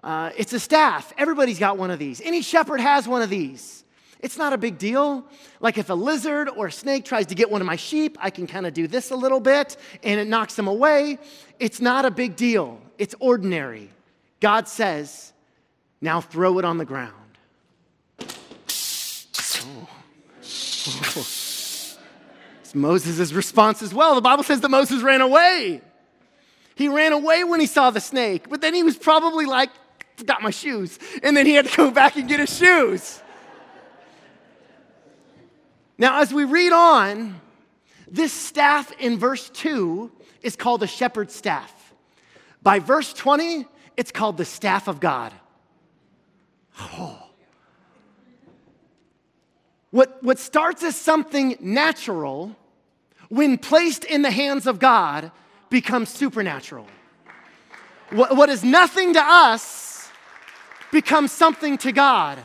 Uh, 0.02 0.30
it's 0.36 0.52
a 0.52 0.60
staff. 0.60 1.14
Everybody's 1.16 1.58
got 1.58 1.78
one 1.78 1.90
of 1.90 1.98
these. 1.98 2.20
Any 2.20 2.42
shepherd 2.42 2.80
has 2.80 3.08
one 3.08 3.22
of 3.22 3.30
these. 3.30 3.84
It's 4.20 4.36
not 4.36 4.52
a 4.52 4.58
big 4.58 4.78
deal. 4.78 5.26
Like 5.60 5.78
if 5.78 5.90
a 5.90 5.94
lizard 5.94 6.48
or 6.48 6.66
a 6.66 6.72
snake 6.72 7.04
tries 7.04 7.26
to 7.26 7.34
get 7.34 7.50
one 7.50 7.60
of 7.60 7.66
my 7.66 7.76
sheep, 7.76 8.18
I 8.20 8.30
can 8.30 8.46
kind 8.46 8.66
of 8.66 8.74
do 8.74 8.86
this 8.86 9.10
a 9.10 9.16
little 9.16 9.40
bit 9.40 9.76
and 10.02 10.20
it 10.20 10.26
knocks 10.26 10.54
them 10.56 10.68
away. 10.68 11.18
It's 11.58 11.80
not 11.80 12.04
a 12.04 12.10
big 12.10 12.36
deal, 12.36 12.80
it's 12.98 13.14
ordinary. 13.20 13.90
God 14.40 14.68
says, 14.68 15.32
now 16.00 16.20
throw 16.20 16.58
it 16.58 16.64
on 16.64 16.78
the 16.78 16.84
ground. 16.84 17.12
Oh. 19.66 19.88
Oh. 21.16 21.43
Moses' 22.74 23.32
response 23.32 23.82
as 23.82 23.94
well. 23.94 24.14
The 24.14 24.20
Bible 24.20 24.42
says 24.42 24.60
that 24.60 24.68
Moses 24.68 25.02
ran 25.02 25.20
away. 25.20 25.80
He 26.74 26.88
ran 26.88 27.12
away 27.12 27.44
when 27.44 27.60
he 27.60 27.66
saw 27.66 27.90
the 27.90 28.00
snake, 28.00 28.48
but 28.48 28.60
then 28.60 28.74
he 28.74 28.82
was 28.82 28.96
probably 28.96 29.46
like, 29.46 29.70
got 30.24 30.42
my 30.42 30.50
shoes. 30.50 30.98
And 31.22 31.36
then 31.36 31.46
he 31.46 31.54
had 31.54 31.66
to 31.66 31.76
go 31.76 31.90
back 31.92 32.16
and 32.16 32.28
get 32.28 32.40
his 32.40 32.56
shoes. 32.56 33.20
Now, 35.96 36.20
as 36.20 36.34
we 36.34 36.44
read 36.44 36.72
on, 36.72 37.40
this 38.08 38.32
staff 38.32 38.92
in 38.98 39.18
verse 39.18 39.48
2 39.50 40.10
is 40.42 40.56
called 40.56 40.82
a 40.82 40.86
shepherd's 40.86 41.34
staff. 41.34 41.72
By 42.62 42.80
verse 42.80 43.12
20, 43.12 43.66
it's 43.96 44.10
called 44.10 44.36
the 44.36 44.44
staff 44.44 44.88
of 44.88 44.98
God. 44.98 45.32
Oh. 46.80 47.20
What, 49.90 50.20
what 50.24 50.40
starts 50.40 50.82
as 50.82 50.96
something 50.96 51.56
natural, 51.60 52.56
when 53.28 53.58
placed 53.58 54.04
in 54.04 54.22
the 54.22 54.30
hands 54.30 54.66
of 54.66 54.78
God, 54.78 55.30
becomes 55.70 56.08
supernatural. 56.08 56.86
What, 58.10 58.36
what 58.36 58.48
is 58.48 58.62
nothing 58.62 59.14
to 59.14 59.20
us 59.20 60.08
becomes 60.92 61.32
something 61.32 61.76
to 61.78 61.92
God. 61.92 62.38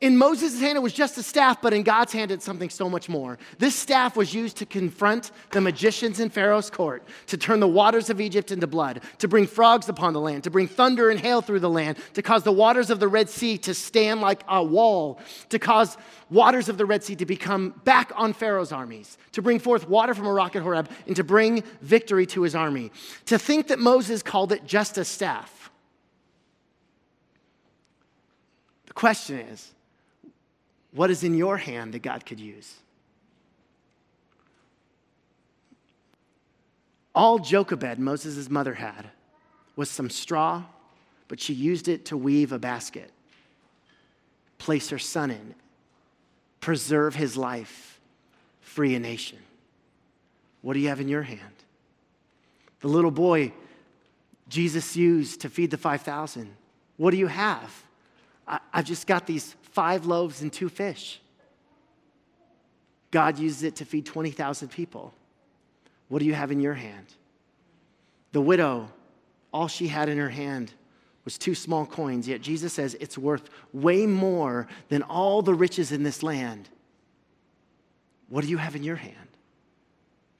In 0.00 0.16
Moses' 0.16 0.60
hand, 0.60 0.76
it 0.76 0.80
was 0.80 0.92
just 0.92 1.18
a 1.18 1.24
staff, 1.24 1.60
but 1.60 1.72
in 1.72 1.82
God's 1.82 2.12
hand, 2.12 2.30
it's 2.30 2.44
something 2.44 2.70
so 2.70 2.88
much 2.88 3.08
more. 3.08 3.36
This 3.58 3.74
staff 3.74 4.16
was 4.16 4.32
used 4.32 4.56
to 4.58 4.66
confront 4.66 5.32
the 5.50 5.60
magicians 5.60 6.20
in 6.20 6.30
Pharaoh's 6.30 6.70
court, 6.70 7.02
to 7.26 7.36
turn 7.36 7.58
the 7.58 7.66
waters 7.66 8.08
of 8.08 8.20
Egypt 8.20 8.52
into 8.52 8.68
blood, 8.68 9.00
to 9.18 9.26
bring 9.26 9.44
frogs 9.44 9.88
upon 9.88 10.12
the 10.12 10.20
land, 10.20 10.44
to 10.44 10.50
bring 10.50 10.68
thunder 10.68 11.10
and 11.10 11.18
hail 11.18 11.42
through 11.42 11.58
the 11.58 11.68
land, 11.68 11.98
to 12.14 12.22
cause 12.22 12.44
the 12.44 12.52
waters 12.52 12.90
of 12.90 13.00
the 13.00 13.08
Red 13.08 13.28
Sea 13.28 13.58
to 13.58 13.74
stand 13.74 14.20
like 14.20 14.44
a 14.46 14.62
wall, 14.62 15.18
to 15.48 15.58
cause 15.58 15.96
waters 16.30 16.68
of 16.68 16.78
the 16.78 16.86
Red 16.86 17.02
Sea 17.02 17.16
to 17.16 17.26
become 17.26 17.74
back 17.82 18.12
on 18.14 18.32
Pharaoh's 18.32 18.70
armies, 18.70 19.18
to 19.32 19.42
bring 19.42 19.58
forth 19.58 19.88
water 19.88 20.14
from 20.14 20.26
a 20.26 20.32
rock 20.32 20.54
at 20.54 20.62
Horeb, 20.62 20.88
and 21.08 21.16
to 21.16 21.24
bring 21.24 21.64
victory 21.82 22.26
to 22.26 22.42
his 22.42 22.54
army. 22.54 22.92
To 23.26 23.36
think 23.36 23.66
that 23.66 23.80
Moses 23.80 24.22
called 24.22 24.52
it 24.52 24.64
just 24.64 24.96
a 24.96 25.04
staff. 25.04 25.72
The 28.86 28.92
question 28.92 29.40
is, 29.40 29.74
what 30.98 31.12
is 31.12 31.22
in 31.22 31.32
your 31.32 31.56
hand 31.58 31.94
that 31.94 32.02
God 32.02 32.26
could 32.26 32.40
use? 32.40 32.74
All 37.14 37.38
Jochebed, 37.38 38.00
Moses' 38.00 38.50
mother, 38.50 38.74
had 38.74 39.08
was 39.76 39.88
some 39.88 40.10
straw, 40.10 40.64
but 41.28 41.38
she 41.38 41.54
used 41.54 41.86
it 41.86 42.06
to 42.06 42.16
weave 42.16 42.50
a 42.50 42.58
basket, 42.58 43.12
place 44.58 44.90
her 44.90 44.98
son 44.98 45.30
in, 45.30 45.54
preserve 46.58 47.14
his 47.14 47.36
life, 47.36 48.00
free 48.60 48.96
a 48.96 48.98
nation. 48.98 49.38
What 50.62 50.72
do 50.74 50.80
you 50.80 50.88
have 50.88 51.00
in 51.00 51.06
your 51.06 51.22
hand? 51.22 51.62
The 52.80 52.88
little 52.88 53.12
boy 53.12 53.52
Jesus 54.48 54.96
used 54.96 55.42
to 55.42 55.48
feed 55.48 55.70
the 55.70 55.78
5,000. 55.78 56.56
What 56.96 57.12
do 57.12 57.18
you 57.18 57.28
have? 57.28 57.84
I, 58.48 58.58
have 58.72 58.84
just 58.84 59.06
got 59.06 59.28
these 59.28 59.54
five 59.78 60.06
loaves 60.06 60.42
and 60.42 60.52
two 60.52 60.68
fish. 60.68 61.20
God 63.12 63.38
uses 63.38 63.62
it 63.62 63.76
to 63.76 63.84
feed 63.84 64.06
20,000 64.06 64.66
people. 64.66 65.14
What 66.08 66.18
do 66.18 66.24
you 66.24 66.34
have 66.34 66.50
in 66.50 66.58
your 66.58 66.74
hand? 66.74 67.06
The 68.32 68.40
widow, 68.40 68.90
all 69.52 69.68
she 69.68 69.86
had 69.86 70.08
in 70.08 70.18
her 70.18 70.30
hand 70.30 70.72
was 71.24 71.38
two 71.38 71.54
small 71.54 71.86
coins, 71.86 72.26
yet 72.26 72.40
Jesus 72.40 72.72
says 72.72 72.96
it's 72.98 73.16
worth 73.16 73.50
way 73.72 74.04
more 74.04 74.66
than 74.88 75.02
all 75.02 75.42
the 75.42 75.54
riches 75.54 75.92
in 75.92 76.02
this 76.02 76.24
land. 76.24 76.68
What 78.28 78.42
do 78.42 78.50
you 78.50 78.56
have 78.56 78.74
in 78.74 78.82
your 78.82 78.96
hand? 78.96 79.28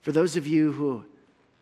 For 0.03 0.11
those 0.11 0.37
of 0.37 0.49
you 0.49 0.73
who, 0.73 1.05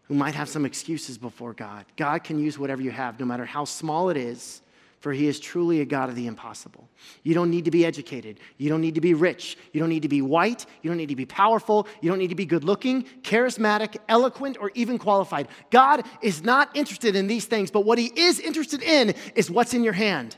who 0.05 0.15
might 0.15 0.35
have 0.35 0.49
some 0.49 0.65
excuses 0.65 1.19
before 1.19 1.53
God, 1.53 1.85
God 1.99 2.25
can 2.25 2.39
use 2.39 2.59
whatever 2.59 2.81
you 2.81 2.91
have, 2.91 3.21
no 3.21 3.27
matter 3.27 3.45
how 3.45 3.67
small 3.67 4.09
it 4.09 4.17
is 4.17 4.63
for 5.07 5.13
he 5.13 5.29
is 5.29 5.39
truly 5.39 5.83
a 5.83 5.85
God 5.85 6.09
of 6.09 6.17
the 6.17 6.27
impossible. 6.27 6.89
You 7.23 7.33
don't 7.33 7.49
need 7.49 7.67
to 7.67 7.71
be 7.71 7.87
educated. 7.87 8.41
You 8.59 8.69
don't 8.69 8.81
need 8.81 8.97
to 8.97 9.01
be 9.01 9.15
rich. 9.15 9.57
You 9.73 9.79
don't 9.79 9.89
need 9.89 10.03
to 10.03 10.09
be 10.09 10.21
white. 10.21 10.67
You 10.83 10.91
don't 10.91 10.97
need 10.97 11.11
to 11.11 11.15
be 11.15 11.25
powerful. 11.25 11.87
You 12.01 12.11
don't 12.11 12.19
need 12.19 12.31
to 12.31 12.35
be 12.35 12.45
good 12.45 12.65
looking, 12.65 13.05
charismatic, 13.23 13.99
eloquent, 14.09 14.57
or 14.61 14.73
even 14.75 14.99
qualified. 14.99 15.47
God 15.71 16.05
is 16.23 16.43
not 16.43 16.77
interested 16.77 17.15
in 17.15 17.29
these 17.29 17.45
things, 17.45 17.71
but 17.71 17.83
what 17.83 17.99
he 17.99 18.07
is 18.17 18.41
interested 18.41 18.83
in 18.83 19.15
is 19.37 19.49
what's 19.49 19.75
in 19.75 19.85
your 19.85 19.93
hand. 19.93 20.37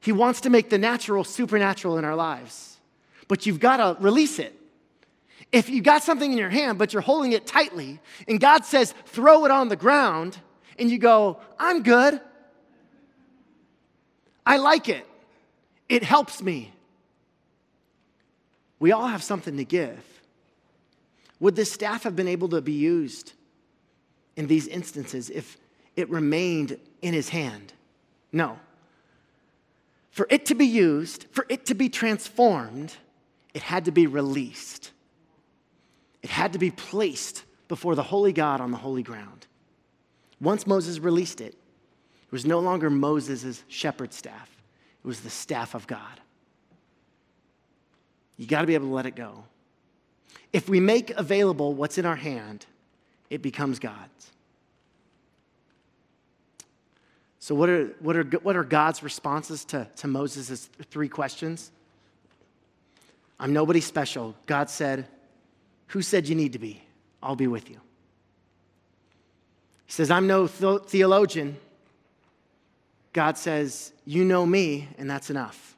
He 0.00 0.10
wants 0.10 0.40
to 0.40 0.48
make 0.48 0.70
the 0.70 0.78
natural 0.78 1.22
supernatural 1.22 1.98
in 1.98 2.06
our 2.06 2.16
lives, 2.16 2.80
but 3.28 3.44
you've 3.44 3.60
got 3.60 3.76
to 3.76 4.02
release 4.02 4.38
it. 4.38 4.58
If 5.52 5.68
you 5.68 5.82
got 5.82 6.02
something 6.02 6.32
in 6.32 6.38
your 6.38 6.48
hand, 6.48 6.78
but 6.78 6.94
you're 6.94 7.02
holding 7.02 7.32
it 7.32 7.46
tightly, 7.46 8.00
and 8.26 8.40
God 8.40 8.64
says, 8.64 8.94
throw 9.04 9.44
it 9.44 9.50
on 9.50 9.68
the 9.68 9.76
ground, 9.76 10.38
and 10.78 10.90
you 10.90 10.96
go, 10.96 11.42
I'm 11.58 11.82
good. 11.82 12.22
I 14.46 14.58
like 14.58 14.88
it, 14.88 15.06
it 15.88 16.02
helps 16.02 16.42
me. 16.42 16.72
We 18.78 18.92
all 18.92 19.06
have 19.06 19.22
something 19.22 19.56
to 19.56 19.64
give. 19.64 20.02
Would 21.40 21.56
this 21.56 21.72
staff 21.72 22.02
have 22.02 22.16
been 22.16 22.28
able 22.28 22.48
to 22.50 22.60
be 22.60 22.72
used 22.72 23.32
in 24.36 24.46
these 24.46 24.66
instances 24.66 25.30
if 25.30 25.56
it 25.96 26.08
remained 26.10 26.78
in 27.02 27.14
his 27.14 27.28
hand? 27.28 27.72
No. 28.32 28.58
For 30.10 30.26
it 30.30 30.46
to 30.46 30.54
be 30.54 30.66
used, 30.66 31.26
for 31.32 31.46
it 31.48 31.66
to 31.66 31.74
be 31.74 31.88
transformed, 31.88 32.94
it 33.52 33.62
had 33.62 33.86
to 33.86 33.92
be 33.92 34.06
released. 34.06 34.90
It 36.22 36.30
had 36.30 36.52
to 36.52 36.58
be 36.58 36.70
placed 36.70 37.44
before 37.68 37.94
the 37.94 38.02
holy 38.02 38.32
God 38.32 38.60
on 38.60 38.70
the 38.70 38.76
holy 38.76 39.02
ground. 39.02 39.46
Once 40.40 40.66
Moses 40.66 40.98
released 40.98 41.40
it, 41.40 41.56
was 42.34 42.44
no 42.44 42.58
longer 42.58 42.90
Moses' 42.90 43.62
shepherd 43.68 44.12
staff, 44.12 44.50
it 45.04 45.06
was 45.06 45.20
the 45.20 45.30
staff 45.30 45.76
of 45.76 45.86
God. 45.86 46.20
You 48.36 48.48
got 48.48 48.62
to 48.62 48.66
be 48.66 48.74
able 48.74 48.88
to 48.88 48.92
let 48.92 49.06
it 49.06 49.14
go. 49.14 49.44
If 50.52 50.68
we 50.68 50.80
make 50.80 51.10
available 51.10 51.74
what's 51.74 51.96
in 51.96 52.04
our 52.04 52.16
hand, 52.16 52.66
it 53.30 53.40
becomes 53.40 53.78
God's. 53.78 54.32
So, 57.38 57.54
what 57.54 57.68
are, 57.68 57.94
what 58.00 58.16
are, 58.16 58.24
what 58.24 58.56
are 58.56 58.64
God's 58.64 59.04
responses 59.04 59.64
to, 59.66 59.86
to 59.98 60.08
Moses' 60.08 60.68
three 60.90 61.08
questions? 61.08 61.70
I'm 63.38 63.52
nobody 63.52 63.80
special. 63.80 64.34
God 64.46 64.68
said, 64.68 65.06
Who 65.88 66.02
said 66.02 66.26
you 66.26 66.34
need 66.34 66.54
to 66.54 66.58
be? 66.58 66.82
I'll 67.22 67.36
be 67.36 67.46
with 67.46 67.70
you. 67.70 67.80
He 69.86 69.92
says, 69.92 70.10
I'm 70.10 70.26
no 70.26 70.48
theologian. 70.48 71.58
God 73.14 73.38
says, 73.38 73.92
You 74.04 74.24
know 74.26 74.44
me, 74.44 74.88
and 74.98 75.08
that's 75.08 75.30
enough. 75.30 75.74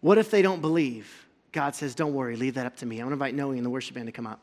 What 0.00 0.16
if 0.16 0.30
they 0.30 0.40
don't 0.40 0.62
believe? 0.62 1.26
God 1.52 1.74
says, 1.74 1.94
Don't 1.94 2.14
worry, 2.14 2.36
leave 2.36 2.54
that 2.54 2.64
up 2.64 2.76
to 2.76 2.86
me. 2.86 3.00
I 3.00 3.04
want 3.04 3.10
to 3.10 3.14
invite 3.14 3.34
Noe 3.34 3.50
and 3.50 3.66
the 3.66 3.70
worship 3.70 3.96
band 3.96 4.06
to 4.06 4.12
come 4.12 4.26
up. 4.26 4.40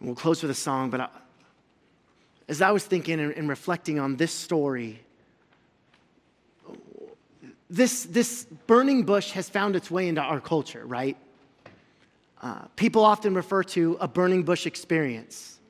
And 0.00 0.08
we'll 0.08 0.16
close 0.16 0.42
with 0.42 0.50
a 0.50 0.54
song, 0.54 0.90
but 0.90 1.00
I, 1.00 1.08
as 2.48 2.60
I 2.60 2.72
was 2.72 2.84
thinking 2.84 3.20
and, 3.20 3.32
and 3.32 3.48
reflecting 3.48 3.98
on 4.00 4.16
this 4.16 4.32
story, 4.32 5.00
this, 7.70 8.02
this 8.04 8.44
burning 8.66 9.04
bush 9.04 9.30
has 9.30 9.48
found 9.48 9.76
its 9.76 9.90
way 9.90 10.08
into 10.08 10.20
our 10.20 10.40
culture, 10.40 10.84
right? 10.84 11.16
Uh, 12.42 12.62
people 12.74 13.04
often 13.04 13.34
refer 13.34 13.62
to 13.62 13.96
a 14.00 14.08
burning 14.08 14.42
bush 14.42 14.66
experience. 14.66 15.60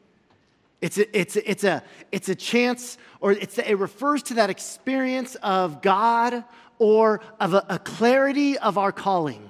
It's 0.82 0.98
a, 0.98 1.18
it's, 1.18 1.36
a, 1.36 1.50
it's, 1.50 1.64
a, 1.64 1.82
it's 2.10 2.28
a 2.28 2.34
chance, 2.34 2.98
or 3.20 3.30
it's 3.30 3.56
a, 3.56 3.70
it 3.70 3.78
refers 3.78 4.24
to 4.24 4.34
that 4.34 4.50
experience 4.50 5.36
of 5.36 5.80
God 5.80 6.44
or 6.80 7.20
of 7.38 7.54
a, 7.54 7.64
a 7.68 7.78
clarity 7.78 8.58
of 8.58 8.76
our 8.76 8.90
calling. 8.90 9.48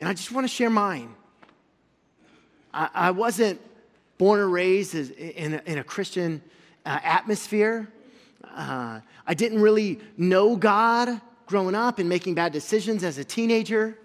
And 0.00 0.08
I 0.08 0.14
just 0.14 0.32
want 0.32 0.44
to 0.44 0.48
share 0.48 0.70
mine. 0.70 1.14
I, 2.72 2.88
I 2.94 3.10
wasn't 3.10 3.60
born 4.16 4.40
or 4.40 4.48
raised 4.48 4.94
in 4.94 5.54
a, 5.54 5.62
in 5.70 5.76
a 5.76 5.84
Christian 5.84 6.40
uh, 6.86 6.98
atmosphere. 7.02 7.92
Uh, 8.42 9.00
I 9.26 9.34
didn't 9.34 9.60
really 9.60 10.00
know 10.16 10.56
God 10.56 11.20
growing 11.44 11.74
up 11.74 11.98
and 11.98 12.08
making 12.08 12.36
bad 12.36 12.52
decisions 12.52 13.04
as 13.04 13.18
a 13.18 13.24
teenager. 13.24 13.98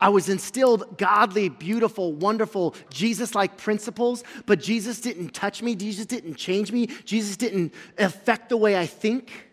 I 0.00 0.10
was 0.10 0.28
instilled 0.28 0.98
godly, 0.98 1.48
beautiful, 1.48 2.12
wonderful, 2.12 2.74
Jesus 2.90 3.34
like 3.34 3.56
principles, 3.56 4.24
but 4.44 4.60
Jesus 4.60 5.00
didn't 5.00 5.30
touch 5.30 5.62
me. 5.62 5.74
Jesus 5.74 6.06
didn't 6.06 6.34
change 6.34 6.70
me. 6.70 6.86
Jesus 7.04 7.36
didn't 7.36 7.72
affect 7.98 8.50
the 8.50 8.56
way 8.56 8.76
I 8.76 8.86
think. 8.86 9.48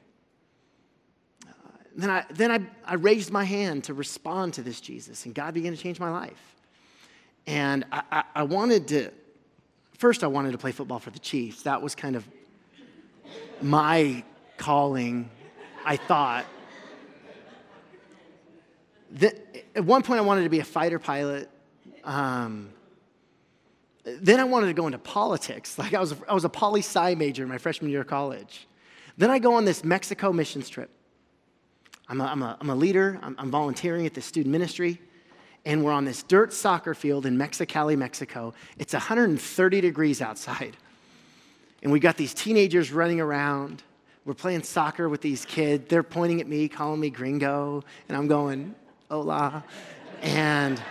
Uh, 1.47 1.51
then 1.95 2.09
I, 2.09 2.25
then 2.29 2.51
I, 2.51 2.59
I 2.85 2.95
raised 2.95 3.31
my 3.31 3.45
hand 3.45 3.85
to 3.85 3.93
respond 3.93 4.55
to 4.55 4.61
this 4.61 4.81
Jesus, 4.81 5.25
and 5.25 5.33
God 5.33 5.53
began 5.53 5.71
to 5.73 5.81
change 5.81 5.99
my 5.99 6.09
life. 6.09 6.55
And 7.47 7.85
I, 7.91 8.03
I, 8.11 8.23
I 8.35 8.43
wanted 8.43 8.87
to, 8.89 9.11
first, 9.97 10.23
I 10.23 10.27
wanted 10.27 10.51
to 10.51 10.57
play 10.57 10.71
football 10.71 10.99
for 10.99 11.09
the 11.09 11.19
Chiefs. 11.19 11.63
That 11.63 11.81
was 11.81 11.95
kind 11.95 12.15
of 12.15 12.27
my 13.61 14.23
calling, 14.57 15.29
I 15.85 15.95
thought. 15.95 16.45
At 19.21 19.85
one 19.85 20.01
point, 20.03 20.19
I 20.19 20.23
wanted 20.23 20.43
to 20.43 20.49
be 20.49 20.59
a 20.59 20.63
fighter 20.63 20.99
pilot. 20.99 21.49
Um, 22.03 22.69
then 24.03 24.39
I 24.39 24.43
wanted 24.43 24.67
to 24.67 24.73
go 24.73 24.85
into 24.85 24.99
politics. 24.99 25.77
Like 25.83 25.93
I 25.93 25.99
was, 25.99 26.15
I 26.27 26.33
was 26.33 26.45
a 26.45 26.49
poli 26.49 26.81
sci 26.81 27.15
major 27.15 27.45
my 27.47 27.57
freshman 27.57 27.91
year 27.91 28.01
of 28.01 28.07
college. 28.07 28.67
Then 29.17 29.29
I 29.29 29.39
go 29.39 29.53
on 29.55 29.65
this 29.65 29.83
Mexico 29.83 30.33
missions 30.33 30.69
trip. 30.69 30.89
I'm 32.07 32.19
a, 32.19 32.25
I'm 32.25 32.41
a, 32.41 32.57
I'm 32.59 32.69
a 32.69 32.75
leader, 32.75 33.19
I'm, 33.21 33.35
I'm 33.39 33.51
volunteering 33.51 34.05
at 34.05 34.13
the 34.13 34.21
student 34.21 34.51
ministry, 34.51 34.99
and 35.65 35.83
we're 35.83 35.91
on 35.91 36.03
this 36.03 36.23
dirt 36.23 36.51
soccer 36.51 36.93
field 36.93 37.25
in 37.25 37.37
Mexicali, 37.37 37.97
Mexico. 37.97 38.53
It's 38.77 38.93
130 38.93 39.81
degrees 39.81 40.21
outside. 40.21 40.75
And 41.81 41.91
we 41.91 41.99
got 41.99 42.17
these 42.17 42.33
teenagers 42.33 42.91
running 42.91 43.21
around. 43.21 43.83
We're 44.25 44.33
playing 44.33 44.63
soccer 44.63 45.07
with 45.07 45.21
these 45.21 45.45
kids. 45.45 45.85
They're 45.87 46.03
pointing 46.03 46.41
at 46.41 46.47
me, 46.47 46.67
calling 46.67 46.99
me 46.99 47.09
gringo, 47.09 47.83
and 48.07 48.17
I'm 48.17 48.27
going, 48.27 48.75
hola. 49.13 49.63
And, 50.23 50.81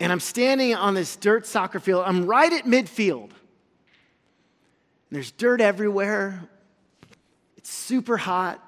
and 0.00 0.10
I'm 0.10 0.18
standing 0.18 0.74
on 0.74 0.94
this 0.94 1.14
dirt 1.16 1.46
soccer 1.46 1.78
field. 1.78 2.04
I'm 2.06 2.24
right 2.24 2.50
at 2.50 2.64
midfield. 2.64 3.28
There's 5.10 5.30
dirt 5.30 5.60
everywhere. 5.60 6.48
It's 7.58 7.68
super 7.68 8.16
hot. 8.16 8.64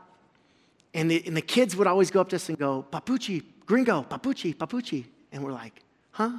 And 0.93 1.11
the, 1.11 1.23
and 1.27 1.35
the 1.35 1.41
kids 1.41 1.75
would 1.75 1.87
always 1.87 2.11
go 2.11 2.21
up 2.21 2.29
to 2.29 2.37
us 2.37 2.51
and 2.51 2.59
go, 2.59 2.85
Papuchi, 2.93 3.43
gringo, 3.65 4.03
Papuchi, 4.03 4.55
Papuchi. 4.55 5.07
And 5.33 5.43
we're 5.43 5.53
like, 5.53 5.83
huh? 6.11 6.33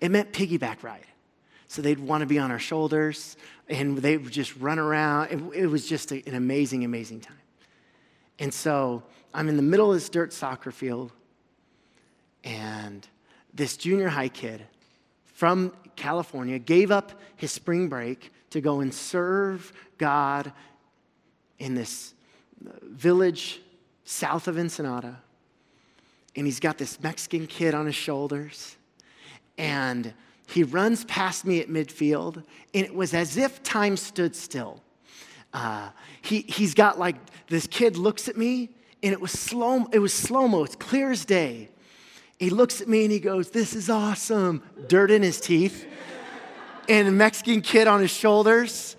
It 0.00 0.10
meant 0.10 0.32
piggyback 0.32 0.82
ride. 0.82 1.04
So 1.68 1.82
they'd 1.82 2.00
want 2.00 2.22
to 2.22 2.26
be 2.26 2.38
on 2.38 2.50
our 2.50 2.58
shoulders 2.58 3.36
and 3.68 3.98
they 3.98 4.16
would 4.16 4.32
just 4.32 4.56
run 4.56 4.78
around. 4.78 5.30
It, 5.30 5.64
it 5.64 5.66
was 5.66 5.86
just 5.86 6.10
a, 6.10 6.26
an 6.26 6.36
amazing, 6.36 6.86
amazing 6.86 7.20
time. 7.20 7.36
And 8.38 8.52
so 8.52 9.02
I'm 9.34 9.48
in 9.48 9.56
the 9.56 9.62
middle 9.62 9.88
of 9.88 9.94
this 9.94 10.08
dirt 10.08 10.32
soccer 10.32 10.70
field, 10.70 11.12
and 12.44 13.06
this 13.54 13.76
junior 13.76 14.08
high 14.08 14.28
kid 14.28 14.62
from 15.24 15.72
California 15.96 16.58
gave 16.58 16.90
up 16.90 17.12
his 17.36 17.50
spring 17.50 17.88
break 17.88 18.32
to 18.50 18.60
go 18.60 18.80
and 18.80 18.92
serve 18.92 19.72
God 19.98 20.52
in 21.58 21.74
this 21.74 22.14
village 22.82 23.60
south 24.04 24.48
of 24.48 24.58
Ensenada. 24.58 25.20
And 26.36 26.46
he's 26.46 26.60
got 26.60 26.78
this 26.78 27.00
Mexican 27.02 27.46
kid 27.46 27.74
on 27.74 27.86
his 27.86 27.94
shoulders. 27.94 28.76
And 29.58 30.12
he 30.46 30.62
runs 30.62 31.04
past 31.04 31.44
me 31.44 31.60
at 31.60 31.68
midfield, 31.68 32.36
and 32.74 32.84
it 32.84 32.94
was 32.94 33.14
as 33.14 33.36
if 33.36 33.62
time 33.62 33.96
stood 33.96 34.34
still. 34.34 34.82
Uh, 35.52 35.90
he, 36.22 36.40
he's 36.42 36.74
got 36.74 36.98
like, 36.98 37.16
this 37.48 37.66
kid 37.66 37.96
looks 37.96 38.28
at 38.28 38.36
me, 38.36 38.70
and 39.02 39.12
it 39.12 39.20
was 39.20 39.32
slow, 39.32 39.86
it 39.92 39.98
was 39.98 40.12
slow-mo, 40.12 40.64
it's 40.64 40.76
clear 40.76 41.10
as 41.10 41.24
day. 41.24 41.68
He 42.38 42.50
looks 42.50 42.80
at 42.80 42.88
me 42.88 43.04
and 43.04 43.12
he 43.12 43.20
goes, 43.20 43.50
This 43.50 43.74
is 43.74 43.88
awesome. 43.88 44.62
Dirt 44.88 45.10
in 45.10 45.22
his 45.22 45.40
teeth, 45.40 45.86
and 46.88 47.08
a 47.08 47.12
Mexican 47.12 47.60
kid 47.60 47.86
on 47.86 48.00
his 48.00 48.10
shoulders. 48.10 48.96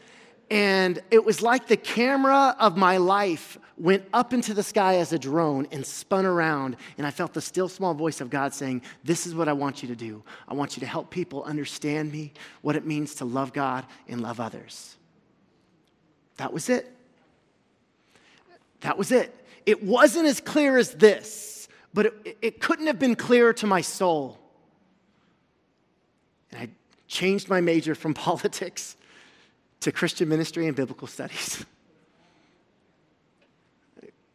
And 0.49 1.01
it 1.09 1.25
was 1.25 1.41
like 1.41 1.67
the 1.67 1.77
camera 1.77 2.55
of 2.59 2.77
my 2.77 2.97
life 2.97 3.57
went 3.77 4.05
up 4.13 4.33
into 4.33 4.53
the 4.53 4.61
sky 4.61 4.97
as 4.97 5.11
a 5.11 5.19
drone 5.19 5.67
and 5.71 5.85
spun 5.85 6.25
around. 6.25 6.77
And 6.97 7.07
I 7.07 7.11
felt 7.11 7.33
the 7.33 7.41
still 7.41 7.67
small 7.67 7.93
voice 7.93 8.21
of 8.21 8.29
God 8.29 8.53
saying, 8.53 8.83
This 9.03 9.25
is 9.25 9.33
what 9.33 9.47
I 9.47 9.53
want 9.53 9.81
you 9.81 9.89
to 9.89 9.95
do. 9.95 10.23
I 10.47 10.53
want 10.53 10.77
you 10.77 10.81
to 10.81 10.85
help 10.85 11.09
people 11.09 11.43
understand 11.43 12.11
me, 12.11 12.33
what 12.61 12.75
it 12.75 12.85
means 12.85 13.15
to 13.15 13.25
love 13.25 13.51
God 13.51 13.85
and 14.07 14.21
love 14.21 14.39
others. 14.39 14.95
That 16.37 16.53
was 16.53 16.69
it. 16.69 16.95
That 18.81 18.97
was 18.97 19.11
it. 19.11 19.42
It 19.65 19.83
wasn't 19.83 20.27
as 20.27 20.39
clear 20.39 20.77
as 20.77 20.91
this, 20.91 21.67
but 21.93 22.07
it, 22.07 22.37
it 22.41 22.61
couldn't 22.61 22.87
have 22.87 22.99
been 22.99 23.15
clearer 23.15 23.53
to 23.53 23.67
my 23.67 23.81
soul. 23.81 24.39
And 26.51 26.61
I 26.61 26.69
changed 27.07 27.49
my 27.49 27.61
major 27.61 27.95
from 27.95 28.13
politics 28.13 28.97
to 29.81 29.91
Christian 29.91 30.29
ministry 30.29 30.67
and 30.67 30.75
biblical 30.75 31.07
studies. 31.07 31.65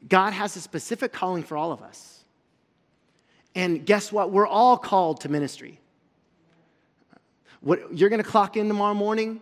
God 0.08 0.32
has 0.32 0.56
a 0.56 0.60
specific 0.60 1.12
calling 1.12 1.42
for 1.42 1.56
all 1.56 1.72
of 1.72 1.82
us. 1.82 2.24
And 3.54 3.84
guess 3.84 4.12
what? 4.12 4.30
We're 4.30 4.46
all 4.46 4.78
called 4.78 5.22
to 5.22 5.28
ministry. 5.28 5.80
What, 7.60 7.96
you're 7.96 8.08
going 8.08 8.22
to 8.22 8.28
clock 8.28 8.56
in 8.56 8.68
tomorrow 8.68 8.94
morning, 8.94 9.40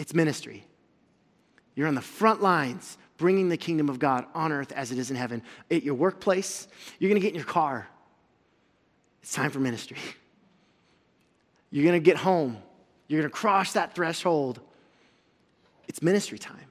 it's 0.00 0.14
ministry. 0.14 0.64
You're 1.74 1.86
on 1.86 1.94
the 1.94 2.00
front 2.00 2.40
lines 2.40 2.96
bringing 3.20 3.50
the 3.50 3.56
kingdom 3.58 3.90
of 3.90 3.98
God 3.98 4.24
on 4.34 4.50
earth 4.50 4.72
as 4.72 4.92
it 4.92 4.98
is 4.98 5.10
in 5.10 5.16
heaven. 5.16 5.42
At 5.70 5.82
your 5.82 5.94
workplace, 5.94 6.66
you're 6.98 7.10
going 7.10 7.20
to 7.20 7.24
get 7.24 7.34
in 7.34 7.36
your 7.36 7.44
car. 7.44 7.86
It's 9.22 9.34
time 9.34 9.50
for 9.50 9.60
ministry. 9.60 9.98
You're 11.70 11.84
going 11.84 12.00
to 12.00 12.04
get 12.04 12.16
home. 12.16 12.56
You're 13.08 13.20
going 13.20 13.30
to 13.30 13.36
cross 13.36 13.74
that 13.74 13.94
threshold. 13.94 14.58
It's 15.86 16.00
ministry 16.00 16.38
time. 16.38 16.64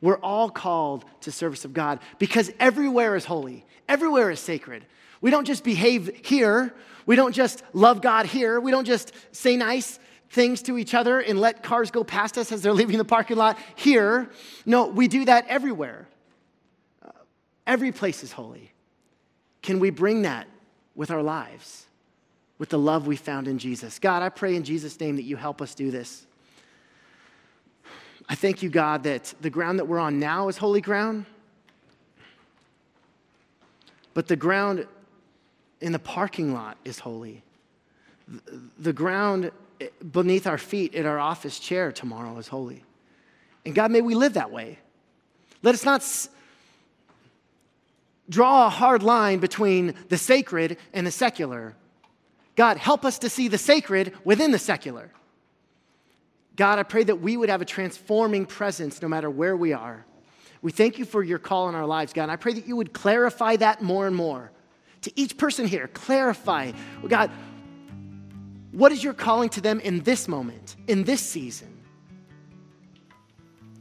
We're 0.00 0.18
all 0.18 0.50
called 0.50 1.04
to 1.20 1.30
service 1.30 1.64
of 1.64 1.72
God 1.72 2.00
because 2.18 2.50
everywhere 2.58 3.14
is 3.14 3.24
holy, 3.24 3.64
everywhere 3.88 4.28
is 4.32 4.40
sacred. 4.40 4.84
We 5.20 5.30
don't 5.30 5.44
just 5.44 5.62
behave 5.62 6.10
here. 6.24 6.74
We 7.06 7.14
don't 7.14 7.32
just 7.32 7.62
love 7.72 8.02
God 8.02 8.26
here. 8.26 8.58
We 8.58 8.72
don't 8.72 8.86
just 8.86 9.12
say 9.30 9.56
nice 9.56 10.00
things 10.32 10.62
to 10.62 10.78
each 10.78 10.94
other 10.94 11.20
and 11.20 11.38
let 11.38 11.62
cars 11.62 11.90
go 11.90 12.02
past 12.02 12.38
us 12.38 12.50
as 12.50 12.62
they're 12.62 12.72
leaving 12.82 12.98
the 12.98 13.04
parking 13.04 13.36
lot 13.36 13.58
here. 13.76 14.30
No, 14.66 14.86
we 14.86 15.06
do 15.06 15.26
that 15.26 15.46
everywhere. 15.46 16.08
Uh, 17.04 17.10
every 17.66 17.92
place 17.92 18.24
is 18.24 18.32
holy. 18.32 18.72
Can 19.60 19.78
we 19.78 19.90
bring 19.90 20.22
that 20.22 20.48
with 20.94 21.10
our 21.10 21.22
lives, 21.22 21.86
with 22.58 22.70
the 22.70 22.78
love 22.78 23.06
we 23.06 23.14
found 23.14 23.46
in 23.46 23.58
Jesus? 23.58 23.98
God, 23.98 24.22
I 24.22 24.30
pray 24.30 24.56
in 24.56 24.64
Jesus' 24.64 24.98
name 24.98 25.16
that 25.16 25.22
you 25.22 25.36
help 25.36 25.60
us 25.60 25.74
do 25.74 25.90
this. 25.90 26.26
I 28.28 28.34
thank 28.34 28.62
you, 28.62 28.70
God, 28.70 29.02
that 29.02 29.34
the 29.42 29.50
ground 29.50 29.78
that 29.78 29.84
we're 29.84 29.98
on 29.98 30.18
now 30.18 30.48
is 30.48 30.56
holy 30.56 30.80
ground, 30.80 31.26
but 34.14 34.28
the 34.28 34.36
ground 34.36 34.86
in 35.82 35.92
the 35.92 35.98
parking 35.98 36.54
lot 36.54 36.78
is 36.84 37.00
holy. 37.00 37.42
The 38.78 38.92
ground 38.92 39.50
beneath 40.10 40.46
our 40.46 40.58
feet 40.58 40.94
in 40.94 41.06
our 41.06 41.18
office 41.18 41.58
chair 41.58 41.92
tomorrow 41.92 42.36
is 42.38 42.48
holy. 42.48 42.84
And 43.64 43.74
God, 43.74 43.90
may 43.90 44.00
we 44.00 44.14
live 44.14 44.34
that 44.34 44.50
way. 44.50 44.78
Let 45.62 45.74
us 45.74 45.84
not 45.84 46.00
s- 46.00 46.28
draw 48.28 48.66
a 48.66 48.70
hard 48.70 49.02
line 49.02 49.38
between 49.38 49.94
the 50.08 50.18
sacred 50.18 50.76
and 50.92 51.06
the 51.06 51.10
secular. 51.10 51.74
God, 52.56 52.76
help 52.76 53.04
us 53.04 53.18
to 53.20 53.30
see 53.30 53.48
the 53.48 53.58
sacred 53.58 54.12
within 54.24 54.50
the 54.50 54.58
secular. 54.58 55.10
God, 56.56 56.78
I 56.78 56.82
pray 56.82 57.04
that 57.04 57.16
we 57.16 57.36
would 57.36 57.48
have 57.48 57.62
a 57.62 57.66
transforming 57.66 58.44
presence 58.46 59.00
no 59.00 59.08
matter 59.08 59.30
where 59.30 59.56
we 59.56 59.72
are. 59.72 60.04
We 60.60 60.70
thank 60.70 60.98
you 60.98 61.04
for 61.04 61.22
your 61.22 61.38
call 61.38 61.68
in 61.68 61.74
our 61.74 61.86
lives, 61.86 62.12
God. 62.12 62.24
And 62.24 62.32
I 62.32 62.36
pray 62.36 62.52
that 62.52 62.68
you 62.68 62.76
would 62.76 62.92
clarify 62.92 63.56
that 63.56 63.82
more 63.82 64.06
and 64.06 64.14
more. 64.14 64.50
To 65.02 65.12
each 65.18 65.36
person 65.36 65.66
here, 65.66 65.88
clarify, 65.88 66.72
God, 67.08 67.30
what 68.72 68.90
is 68.90 69.04
your 69.04 69.12
calling 69.12 69.50
to 69.50 69.60
them 69.60 69.80
in 69.80 70.00
this 70.00 70.26
moment, 70.26 70.76
in 70.88 71.04
this 71.04 71.20
season? 71.20 71.68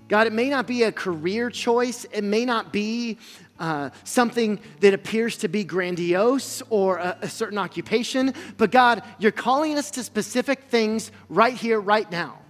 God, 0.10 0.28
it 0.28 0.34
may 0.34 0.50
not 0.50 0.68
be 0.68 0.84
a 0.84 0.92
career 0.92 1.50
choice, 1.50 2.06
it 2.12 2.24
may 2.24 2.44
not 2.44 2.74
be 2.74 3.18
uh, 3.60 3.92
something 4.04 4.60
that 4.82 4.94
appears 4.94 5.38
to 5.38 5.48
be 5.48 5.64
grandiose 5.64 6.62
or 6.70 6.98
a, 6.98 7.18
a 7.22 7.30
certain 7.30 7.58
occupation, 7.58 8.34
but 8.58 8.72
God, 8.72 9.04
you're 9.20 9.32
calling 9.32 9.78
us 9.78 9.92
to 9.92 10.04
specific 10.04 10.66
things 10.66 11.12
right 11.30 11.54
here, 11.54 11.80
right 11.80 12.12
now. 12.12 12.41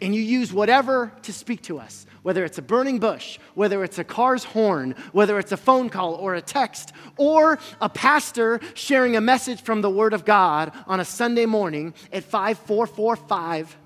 And 0.00 0.14
you 0.14 0.20
use 0.20 0.52
whatever 0.52 1.12
to 1.22 1.32
speak 1.32 1.62
to 1.62 1.78
us, 1.78 2.06
whether 2.22 2.44
it's 2.44 2.58
a 2.58 2.62
burning 2.62 2.98
bush, 2.98 3.38
whether 3.54 3.84
it's 3.84 3.98
a 3.98 4.04
car's 4.04 4.44
horn, 4.44 4.94
whether 5.12 5.38
it's 5.38 5.52
a 5.52 5.56
phone 5.56 5.88
call 5.88 6.14
or 6.14 6.34
a 6.34 6.42
text, 6.42 6.92
or 7.16 7.58
a 7.80 7.88
pastor 7.88 8.60
sharing 8.74 9.16
a 9.16 9.20
message 9.20 9.62
from 9.62 9.80
the 9.82 9.90
Word 9.90 10.12
of 10.12 10.24
God 10.24 10.72
on 10.86 11.00
a 11.00 11.04
Sunday 11.04 11.46
morning 11.46 11.94
at 12.12 12.24
5445 12.24 13.76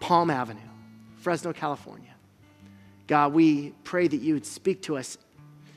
Palm 0.00 0.30
Avenue, 0.30 0.60
Fresno, 1.18 1.52
California. 1.52 2.14
God, 3.06 3.34
we 3.34 3.70
pray 3.84 4.08
that 4.08 4.16
you 4.16 4.34
would 4.34 4.46
speak 4.46 4.82
to 4.82 4.96
us 4.96 5.18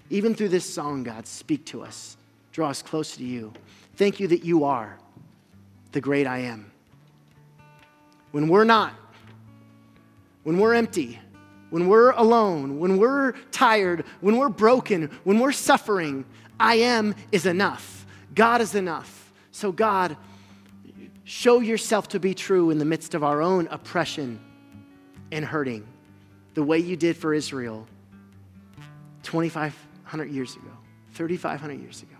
even 0.09 0.35
through 0.35 0.49
this 0.49 0.71
song, 0.71 1.03
God, 1.03 1.27
speak 1.27 1.65
to 1.67 1.83
us, 1.83 2.17
draw 2.51 2.69
us 2.69 2.81
closer 2.81 3.17
to 3.17 3.25
you. 3.25 3.51
Thank 3.95 4.19
you 4.19 4.27
that 4.29 4.45
you 4.45 4.63
are 4.63 4.97
the 5.91 6.01
great 6.01 6.27
I 6.27 6.39
am. 6.39 6.71
When 8.31 8.47
we're 8.47 8.63
not, 8.63 8.93
when 10.47 10.59
we're 10.59 10.75
empty, 10.75 11.19
when 11.71 11.89
we're 11.89 12.11
alone, 12.11 12.79
when 12.79 12.97
we're 12.97 13.33
tired, 13.51 14.05
when 14.21 14.37
we're 14.37 14.47
broken, 14.47 15.11
when 15.25 15.39
we're 15.39 15.51
suffering, 15.51 16.23
I 16.57 16.75
am 16.75 17.15
is 17.33 17.45
enough. 17.45 18.05
God 18.33 18.61
is 18.61 18.73
enough. 18.73 19.33
So, 19.51 19.73
God, 19.73 20.15
show 21.25 21.59
yourself 21.59 22.07
to 22.07 22.19
be 22.21 22.33
true 22.33 22.69
in 22.69 22.77
the 22.77 22.85
midst 22.85 23.13
of 23.13 23.25
our 23.25 23.41
own 23.41 23.67
oppression 23.69 24.39
and 25.33 25.43
hurting, 25.43 25.85
the 26.53 26.63
way 26.63 26.79
you 26.79 26.95
did 26.95 27.17
for 27.17 27.33
Israel 27.33 27.85
2,500 29.23 30.29
years 30.29 30.55
ago, 30.55 30.71
3,500 31.11 31.73
years 31.73 32.03
ago. 32.03 32.15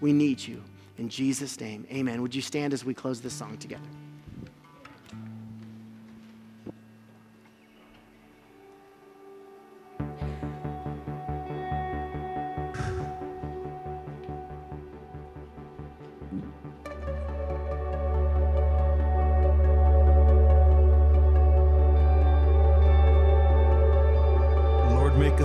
We 0.00 0.12
need 0.12 0.40
you. 0.40 0.60
In 0.98 1.08
Jesus' 1.08 1.60
name, 1.60 1.86
amen. 1.92 2.20
Would 2.20 2.34
you 2.34 2.42
stand 2.42 2.72
as 2.72 2.84
we 2.84 2.94
close 2.94 3.20
this 3.20 3.32
song 3.32 3.58
together? 3.58 3.86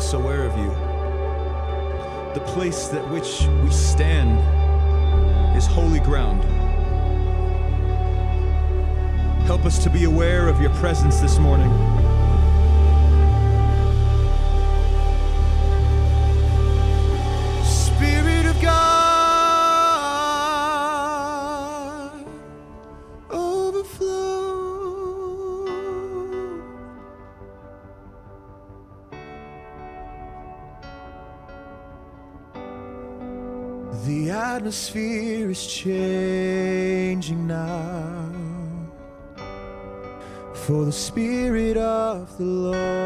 Us 0.05 0.13
aware 0.13 0.43
of 0.43 0.55
you 0.55 0.69
the 2.35 2.51
place 2.51 2.89
that 2.89 3.09
which 3.09 3.47
we 3.63 3.71
stand 3.71 4.37
is 5.57 5.65
holy 5.65 5.99
ground. 5.99 6.43
Help 9.45 9.65
us 9.65 9.83
to 9.83 9.89
be 9.89 10.03
aware 10.03 10.47
of 10.47 10.61
your 10.61 10.69
presence 10.75 11.21
this 11.21 11.39
morning. 11.39 11.94
Atmosphere 34.75 35.49
is 35.51 35.65
changing 35.67 37.47
now. 37.47 38.29
For 40.53 40.83
the 40.83 40.91
Spirit 40.91 41.77
of 41.77 42.37
the 42.37 42.43
Lord. 42.43 43.04